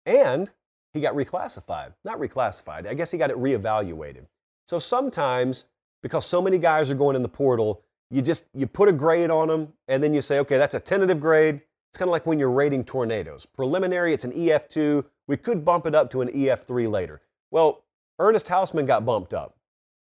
[0.09, 0.51] And
[0.95, 1.93] he got reclassified.
[2.03, 4.27] Not reclassified, I guess he got it reevaluated.
[4.67, 5.67] So sometimes,
[6.03, 9.31] because so many guys are going in the portal, you just you put a grade
[9.31, 11.61] on them and then you say, okay, that's a tentative grade.
[11.91, 13.45] It's kind of like when you're rating tornadoes.
[13.45, 15.05] Preliminary, it's an EF2.
[15.27, 17.21] We could bump it up to an EF3 later.
[17.51, 17.85] Well,
[18.19, 19.57] Ernest Hausmann got bumped up.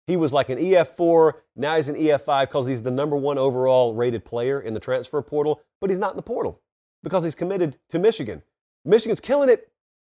[0.06, 3.96] He was like an EF4, now he's an EF5 because he's the number one overall
[3.96, 6.62] rated player in the transfer portal, but he's not in the portal
[7.02, 8.44] because he's committed to Michigan.
[8.84, 9.72] Michigan's killing it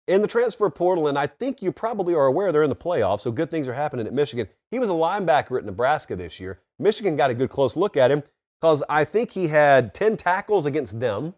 [0.08, 3.22] in the transfer portal, and I think you probably are aware they're in the playoffs,
[3.22, 4.48] so good things are happening at Michigan.
[4.70, 6.60] He was a linebacker at Nebraska this year.
[6.80, 8.24] Michigan got a good close look at him
[8.60, 11.36] because I think he had 10 tackles against them.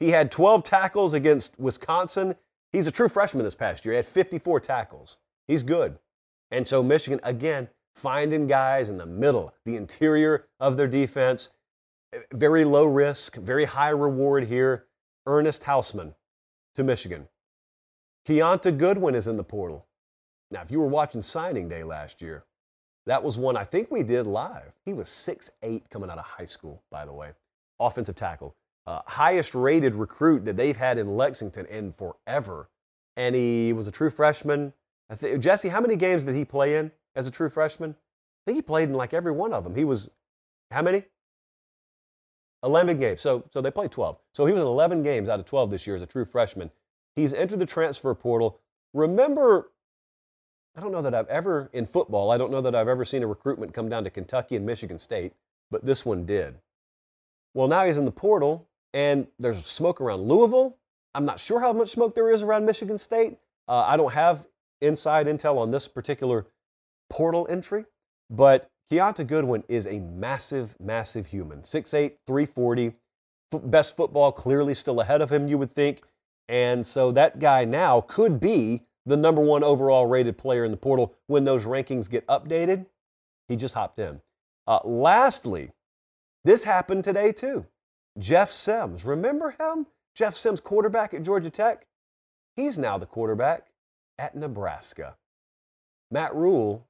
[0.00, 2.36] He had 12 tackles against Wisconsin.
[2.72, 3.94] He's a true freshman this past year.
[3.94, 5.18] He had 54 tackles.
[5.46, 5.98] He's good.
[6.50, 11.50] And so Michigan, again, finding guys in the middle, the interior of their defense.
[12.32, 14.86] Very low risk, very high reward here.
[15.26, 16.14] Ernest Hausmann
[16.74, 17.28] to Michigan.
[18.26, 19.86] Kiyaunta Goodwin is in the portal.
[20.50, 22.44] Now, if you were watching signing day last year,
[23.06, 24.72] that was one I think we did live.
[24.84, 27.30] He was 6'8 coming out of high school, by the way.
[27.78, 28.56] Offensive tackle.
[28.86, 32.68] Uh, highest rated recruit that they've had in Lexington in forever.
[33.16, 34.72] And he was a true freshman,
[35.14, 37.90] Th- Jesse, how many games did he play in as a true freshman?
[37.90, 39.74] I think he played in like every one of them.
[39.74, 40.10] He was,
[40.70, 41.04] how many?
[42.64, 43.20] 11 games.
[43.20, 44.18] So, so they played 12.
[44.34, 46.70] So he was in 11 games out of 12 this year as a true freshman.
[47.16, 48.60] He's entered the transfer portal.
[48.92, 49.70] Remember,
[50.76, 53.22] I don't know that I've ever, in football, I don't know that I've ever seen
[53.22, 55.32] a recruitment come down to Kentucky and Michigan State,
[55.70, 56.56] but this one did.
[57.54, 60.76] Well, now he's in the portal, and there's smoke around Louisville.
[61.14, 63.38] I'm not sure how much smoke there is around Michigan State.
[63.66, 64.46] Uh, I don't have
[64.82, 66.46] inside intel on this particular
[67.08, 67.86] portal entry,
[68.28, 71.62] but Kiyaunta Goodwin is a massive, massive human.
[71.62, 72.92] 6'8, 340.
[73.62, 76.02] Best football clearly still ahead of him, you would think.
[76.48, 80.76] And so that guy now could be the number one overall rated player in the
[80.76, 82.86] portal when those rankings get updated.
[83.48, 84.20] He just hopped in.
[84.66, 85.70] Uh, lastly,
[86.44, 87.66] this happened today too.
[88.18, 89.04] Jeff Sims.
[89.04, 89.86] Remember him?
[90.14, 91.86] Jeff Sims, quarterback at Georgia Tech.
[92.54, 93.66] He's now the quarterback
[94.18, 95.16] at Nebraska.
[96.10, 96.86] Matt Rhule,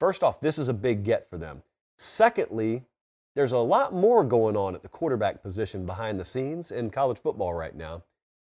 [0.00, 1.62] first off, this is a big get for them.
[1.98, 2.84] Secondly,
[3.34, 7.18] there's a lot more going on at the quarterback position behind the scenes in college
[7.18, 8.02] football right now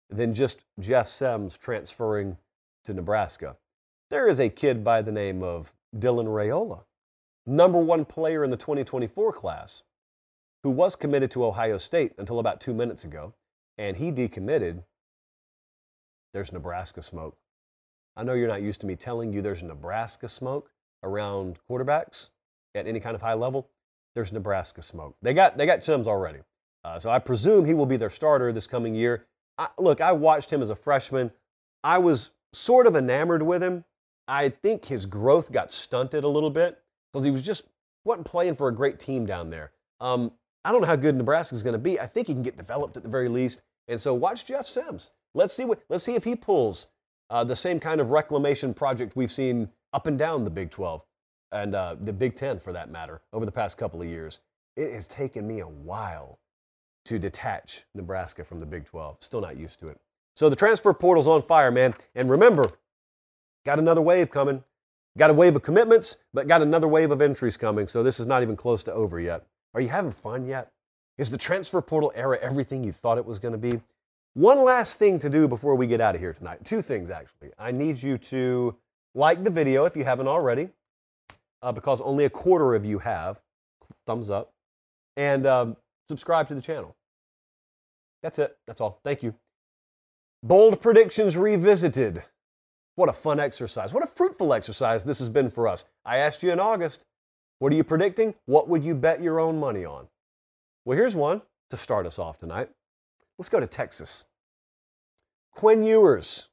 [0.10, 2.38] than just Jeff Sims transferring
[2.84, 3.58] to Nebraska.
[4.10, 6.84] There is a kid by the name of Dylan Raiola,
[7.45, 9.84] number one player in the 2024 class,
[10.64, 13.34] who was committed to Ohio State until about two minutes ago,
[13.78, 14.84] and he decommitted.
[16.34, 17.38] There's Nebraska smoke.
[18.16, 20.72] I know you're not used to me telling you there's Nebraska smoke
[21.03, 22.30] around quarterbacks
[22.74, 23.70] at any kind of high level.
[24.14, 25.18] There's Nebraska smoke.
[25.22, 26.39] They got they got Sims already,
[26.84, 29.26] uh, so I presume he will be their starter this coming year.
[29.58, 31.32] I, look, I watched him as a freshman.
[31.84, 33.86] I was sort of enamored with him.
[34.28, 36.80] I think his growth got stunted a little bit
[37.12, 37.66] because he was just
[38.03, 39.72] wasn't playing for a great team down there.
[39.99, 40.32] Um,
[40.64, 41.99] I don't know how good Nebraska is going to be.
[41.99, 43.62] I think he can get developed at the very least.
[43.88, 45.12] And so watch Jeff Sims.
[45.34, 46.88] Let's see what let's see if he pulls
[47.30, 51.06] uh, the same kind of reclamation project we've seen up and down the Big 12
[51.51, 54.39] and uh, the Big 10 for that matter over the past couple of years.
[54.76, 56.39] It has taken me a while
[57.06, 59.18] to detach Nebraska from the Big 12.
[59.20, 59.99] Still not used to it.
[60.36, 61.95] So the transfer portal's on fire, man.
[62.14, 62.72] And remember,
[63.66, 64.64] got another wave coming.
[65.18, 67.88] Got a wave of commitments, but got another wave of entries coming.
[67.88, 69.45] So this is not even close to over yet.
[69.74, 70.72] Are you having fun yet?
[71.18, 73.80] Is the transfer portal era everything you thought it was going to be?
[74.34, 76.66] One last thing to do before we get out of here tonight.
[76.66, 77.51] Two things, actually.
[77.58, 78.76] I need you to
[79.14, 80.68] like the video if you haven't already,
[81.62, 83.39] uh, because only a quarter of you have.
[84.06, 84.51] Thumbs up.
[85.16, 85.78] And um,
[86.10, 86.95] subscribe to the channel.
[88.24, 88.58] That's it.
[88.66, 88.99] That's all.
[89.03, 89.36] Thank you.
[90.41, 92.24] Bold predictions revisited.
[92.95, 93.93] What a fun exercise.
[93.93, 95.86] What a fruitful exercise this has been for us.
[96.06, 97.06] I asked you in August,
[97.60, 98.36] what are you predicting?
[98.45, 100.08] What would you bet your own money on?
[100.86, 102.70] Well, here's one to start us off tonight.
[103.38, 104.26] Let's go to Texas.
[105.51, 106.49] Quinn Ewers.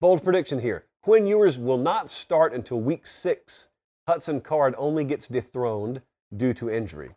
[0.00, 0.84] Bold prediction here.
[1.02, 3.68] Quinn Ewers will not start until week six.
[4.06, 6.02] Hudson Card only gets dethroned
[6.36, 7.10] due to injury.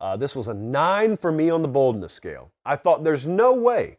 [0.00, 2.52] Uh, this was a nine for me on the boldness scale.
[2.64, 3.98] I thought there's no way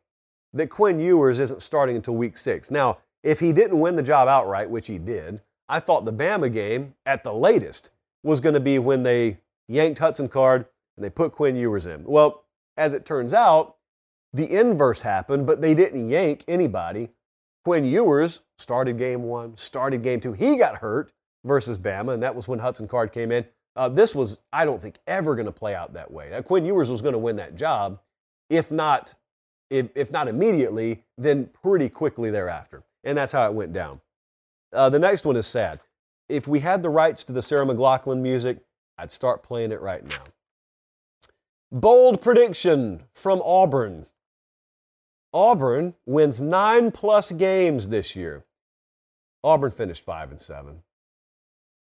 [0.53, 2.71] that Quinn Ewers isn't starting until week six.
[2.71, 6.51] Now, if he didn't win the job outright, which he did, I thought the Bama
[6.51, 7.91] game at the latest
[8.23, 10.65] was going to be when they yanked Hudson Card
[10.97, 12.03] and they put Quinn Ewers in.
[12.05, 12.45] Well,
[12.77, 13.75] as it turns out,
[14.33, 17.09] the inverse happened, but they didn't yank anybody.
[17.65, 20.33] Quinn Ewers started game one, started game two.
[20.33, 21.11] He got hurt
[21.43, 23.45] versus Bama, and that was when Hudson Card came in.
[23.79, 26.37] Uh, this was, I don't think, ever going to play out that way.
[26.45, 28.01] Quinn Ewers was going to win that job,
[28.49, 29.15] if not,
[29.69, 32.83] if, if not immediately, then pretty quickly thereafter.
[33.05, 34.01] And that's how it went down.
[34.73, 35.79] Uh, the next one is sad.
[36.27, 38.57] If we had the rights to the Sarah McLachlan music,
[38.97, 40.23] I'd start playing it right now.
[41.71, 44.07] Bold prediction from Auburn.
[45.33, 48.43] Auburn wins nine plus games this year.
[49.41, 50.83] Auburn finished five and seven.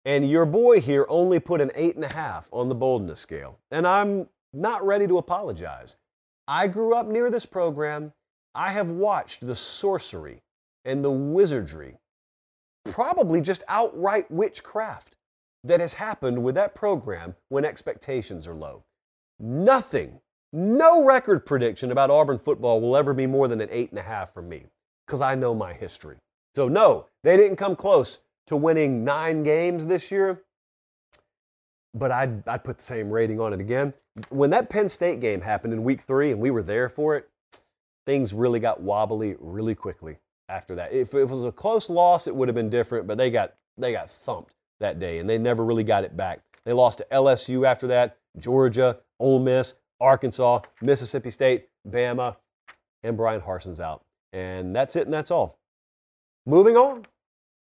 [0.09, 3.59] And your boy here only put an eight and a half on the boldness scale.
[3.71, 5.97] And I'm not ready to apologize.
[6.49, 8.15] I grew up near this program.
[8.55, 10.41] I have watched the sorcery
[10.83, 11.99] and the wizardry,
[12.87, 15.17] probably just outright witchcraft,
[15.63, 18.85] that has happened with that program when expectations are low.
[19.39, 20.21] Nothing,
[20.55, 24.03] no record prediction about Auburn football will ever be more than an eight and a
[24.03, 24.65] half from me,
[25.07, 26.17] because I know my history.
[26.57, 30.43] So, no, they didn't come close to winning nine games this year,
[31.95, 33.95] but I'd, I'd put the same rating on it again.
[34.31, 37.29] When that Penn State game happened in week three and we were there for it,
[38.07, 40.17] things really got wobbly really quickly
[40.49, 40.93] after that.
[40.93, 43.93] If it was a close loss, it would have been different, but they got, they
[43.93, 46.41] got thumped that day and they never really got it back.
[46.65, 52.37] They lost to LSU after that, Georgia, Ole Miss, Arkansas, Mississippi State, Bama,
[53.03, 54.05] and Bryan Harsin's out.
[54.33, 55.59] And that's it and that's all.
[56.47, 57.05] Moving on.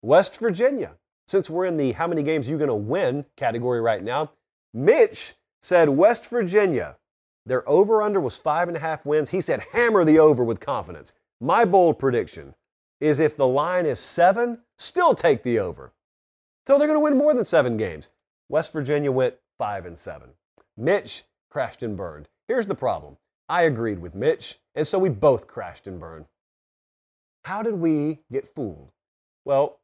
[0.04, 0.98] West Virginia.
[1.30, 4.32] Since we're in the how many games you going to win category right now,
[4.74, 6.98] Mitch said West Virginia,
[7.46, 9.30] their over under was five and a half wins.
[9.30, 11.14] He said hammer the over with confidence.
[11.40, 12.54] My bold prediction
[13.00, 15.94] is if the line is seven, still take the over.
[16.68, 18.10] So they're going to win more than seven games.
[18.50, 20.32] West Virginia went five and seven.
[20.76, 22.28] Mitch crashed and burned.
[22.50, 26.26] Here's the problem I agreed with Mitch, and so we both crashed and burned.
[27.46, 28.92] How did we get fooled?
[29.46, 29.80] Well,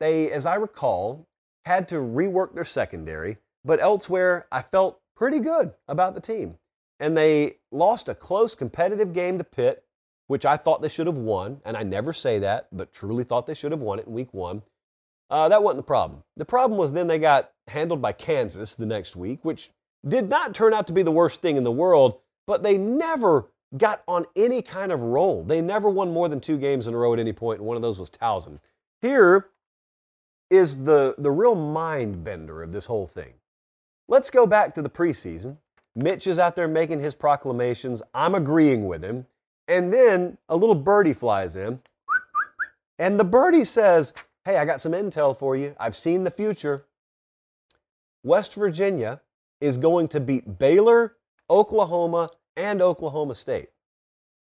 [0.00, 1.28] they, as I recall,
[1.64, 6.58] had to rework their secondary, but elsewhere I felt pretty good about the team.
[7.00, 9.84] And they lost a close competitive game to Pitt,
[10.26, 13.46] which I thought they should have won, and I never say that, but truly thought
[13.46, 14.62] they should have won it in week one.
[15.30, 16.22] Uh, that wasn't the problem.
[16.36, 19.70] The problem was then they got handled by Kansas the next week, which
[20.06, 23.50] did not turn out to be the worst thing in the world, but they never
[23.76, 25.44] got on any kind of roll.
[25.44, 27.76] They never won more than two games in a row at any point, and one
[27.76, 28.60] of those was Towson.
[29.02, 29.48] Here,
[30.50, 33.34] is the, the real mind bender of this whole thing.
[34.08, 35.58] Let's go back to the preseason.
[35.94, 38.02] Mitch is out there making his proclamations.
[38.14, 39.26] I'm agreeing with him.
[39.66, 41.80] And then a little birdie flies in.
[42.98, 45.76] And the birdie says, Hey, I got some intel for you.
[45.78, 46.86] I've seen the future.
[48.22, 49.20] West Virginia
[49.60, 51.16] is going to beat Baylor,
[51.50, 53.68] Oklahoma, and Oklahoma State.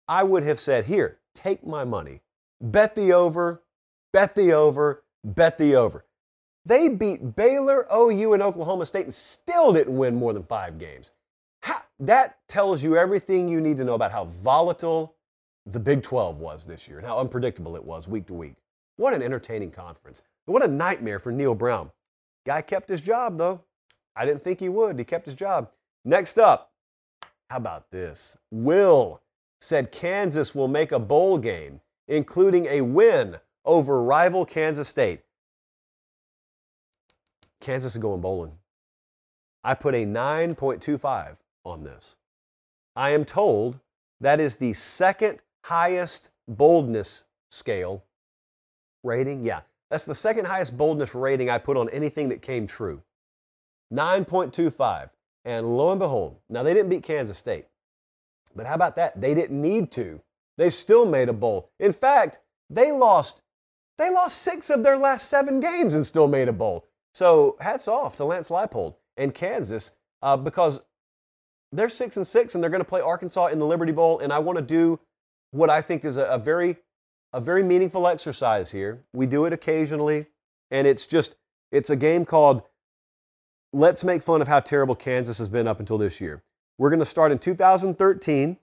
[0.07, 2.21] I would have said, Here, take my money.
[2.61, 3.63] Bet the over,
[4.13, 5.03] bet the over,
[5.35, 6.05] bet the over.
[6.65, 11.13] They beat Baylor, OU, and Oklahoma State and still didn't win more than five games.
[11.63, 15.15] How, that tells you everything you need to know about how volatile
[15.65, 18.55] the Big 12 was this year and how unpredictable it was week to week.
[18.97, 20.23] What an entertaining conference.
[20.47, 21.91] What a nightmare for Neal Brown.
[22.47, 23.63] Guy kept his job, though.
[24.15, 24.99] I didn't think he would.
[24.99, 25.71] He kept his job.
[26.05, 26.73] Next up,
[27.51, 28.37] how about this?
[28.51, 29.21] Will
[29.61, 35.21] said Kansas will make a bowl game, including a win over rival Kansas State.
[37.61, 38.53] Kansas is going bowling.
[39.65, 42.17] I put a 9.25 on this.
[42.95, 43.81] I am told
[44.21, 48.05] that is the second highest boldness scale
[49.03, 49.45] rating.
[49.45, 53.03] Yeah, that's the second highest boldness rating I put on anything that came true.
[53.93, 55.11] 9.25.
[55.45, 57.67] And lo and behold, now they didn't beat Kansas State.
[58.55, 59.21] But how about that?
[59.21, 60.23] They didn't need to.
[60.57, 61.71] They still made a bowl.
[61.79, 62.41] In fact,
[62.71, 63.43] they lost
[63.99, 66.87] they lost 6 of their last 7 games and still made a bowl.
[67.15, 69.93] So, hats off to Lance Leipold and Kansas
[70.23, 70.85] uh, because
[71.73, 74.33] they're 6 and 6 and they're going to play Arkansas in the Liberty Bowl and
[74.33, 75.01] I want to do
[75.51, 76.77] what I think is a, a very
[77.33, 79.05] a very meaningful exercise here.
[79.13, 80.27] We do it occasionally
[80.71, 81.37] and it's just
[81.73, 82.63] it's a game called
[83.73, 86.43] let's make fun of how terrible Kansas has been up until this year.
[86.79, 88.59] We're going to start in 2013,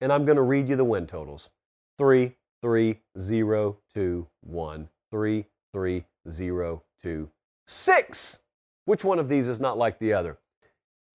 [0.00, 1.50] and I'm going to read you the win totals
[1.98, 7.30] 3, 3, 0, 2, 1, 3, 3, 0, 2,
[7.66, 8.38] 6.
[8.84, 10.38] Which one of these is not like the other?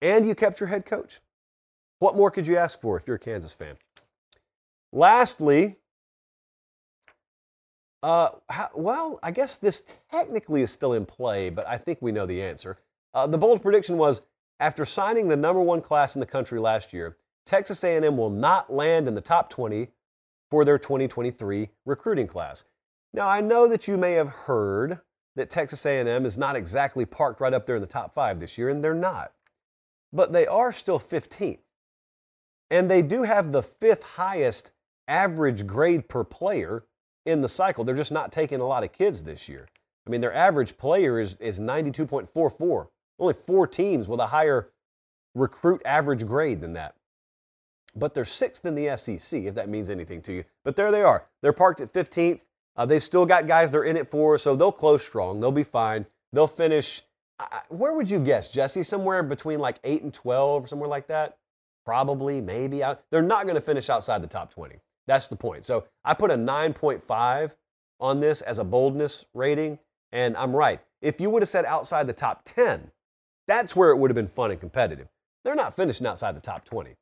[0.00, 1.20] And you kept your head coach.
[1.98, 3.76] What more could you ask for if you're a Kansas fan?
[4.92, 5.76] Lastly,
[8.02, 12.12] uh, how, well, I guess this technically is still in play, but I think we
[12.12, 12.78] know the answer.
[13.12, 14.22] Uh, the bold prediction was
[14.60, 18.72] after signing the number one class in the country last year, Texas A&M will not
[18.72, 19.88] land in the top 20
[20.50, 22.64] for their 2023 recruiting class.
[23.12, 25.00] Now, I know that you may have heard
[25.36, 28.58] that Texas A&M is not exactly parked right up there in the top 5 this
[28.58, 29.32] year and they're not.
[30.12, 31.58] But they are still 15th.
[32.70, 34.72] And they do have the fifth highest
[35.06, 36.84] average grade per player
[37.24, 37.84] in the cycle.
[37.84, 39.68] They're just not taking a lot of kids this year.
[40.06, 42.88] I mean, their average player is, is 92.44.
[43.18, 44.70] Only four teams with a higher
[45.34, 46.94] recruit average grade than that.
[47.98, 50.44] But they're sixth in the SEC, if that means anything to you.
[50.64, 51.26] But there they are.
[51.42, 52.40] They're parked at 15th.
[52.76, 55.40] Uh, they've still got guys they're in it for, so they'll close strong.
[55.40, 56.06] They'll be fine.
[56.32, 57.02] They'll finish,
[57.40, 58.84] uh, where would you guess, Jesse?
[58.84, 61.38] Somewhere between like 8 and 12 or somewhere like that?
[61.84, 62.82] Probably, maybe.
[63.10, 64.76] They're not going to finish outside the top 20.
[65.08, 65.64] That's the point.
[65.64, 67.56] So I put a 9.5
[67.98, 69.78] on this as a boldness rating,
[70.12, 70.80] and I'm right.
[71.00, 72.92] If you would have said outside the top 10,
[73.48, 75.08] that's where it would have been fun and competitive.
[75.42, 76.96] They're not finishing outside the top 20.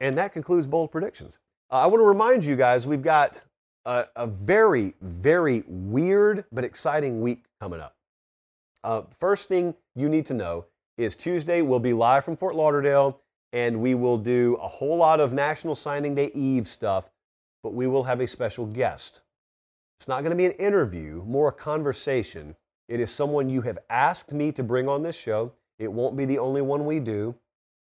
[0.00, 1.38] And that concludes bold predictions.
[1.70, 3.44] Uh, I want to remind you guys we've got
[3.84, 7.96] a, a, very, very weird but exciting week coming up.
[8.84, 13.20] Uh, first thing you need to know is Tuesday we'll be live from Fort Lauderdale
[13.52, 17.10] and we will do a whole lot of National Signing Day Eve stuff,
[17.62, 19.22] but we will have a special guest.
[19.98, 22.56] It's not going to be an interview, more a conversation
[22.88, 25.52] it is someone you have asked me to bring on this show.
[25.78, 27.34] It won't be the only one we do.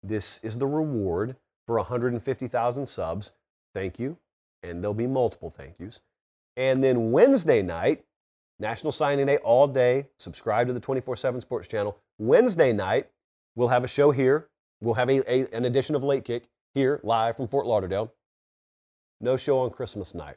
[0.03, 1.37] This is the reward
[1.71, 3.31] for 150,000 subs.
[3.73, 4.17] Thank you.
[4.61, 6.01] And there'll be multiple thank yous.
[6.57, 8.03] And then Wednesday night,
[8.59, 10.07] National Signing Day all day.
[10.19, 11.97] Subscribe to the 24 7 Sports channel.
[12.19, 13.07] Wednesday night,
[13.55, 14.49] we'll have a show here.
[14.81, 18.11] We'll have a, a, an edition of Late Kick here live from Fort Lauderdale.
[19.21, 20.35] No show on Christmas night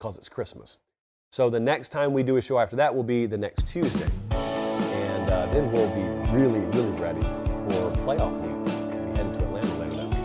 [0.00, 0.78] because it's Christmas.
[1.30, 4.08] So the next time we do a show after that will be the next Tuesday.
[4.30, 8.51] And uh, then we'll be really, really ready for playoff week.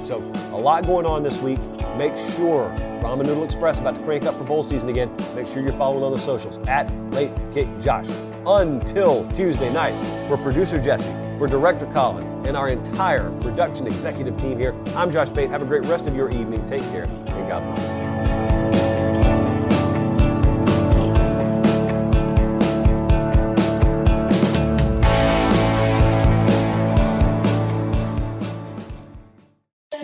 [0.07, 0.19] So
[0.53, 1.59] a lot going on this week.
[1.97, 2.69] Make sure
[3.01, 5.13] Ramen Noodle Express about to crank up for bowl season again.
[5.35, 8.07] Make sure you're following on the socials at Late Kick Josh.
[8.45, 9.93] Until Tuesday night,
[10.29, 15.33] for producer Jesse, for director Colin, and our entire production executive team here, I'm Josh
[15.33, 15.49] Pate.
[15.49, 16.65] Have a great rest of your evening.
[16.65, 18.06] Take care, and God bless.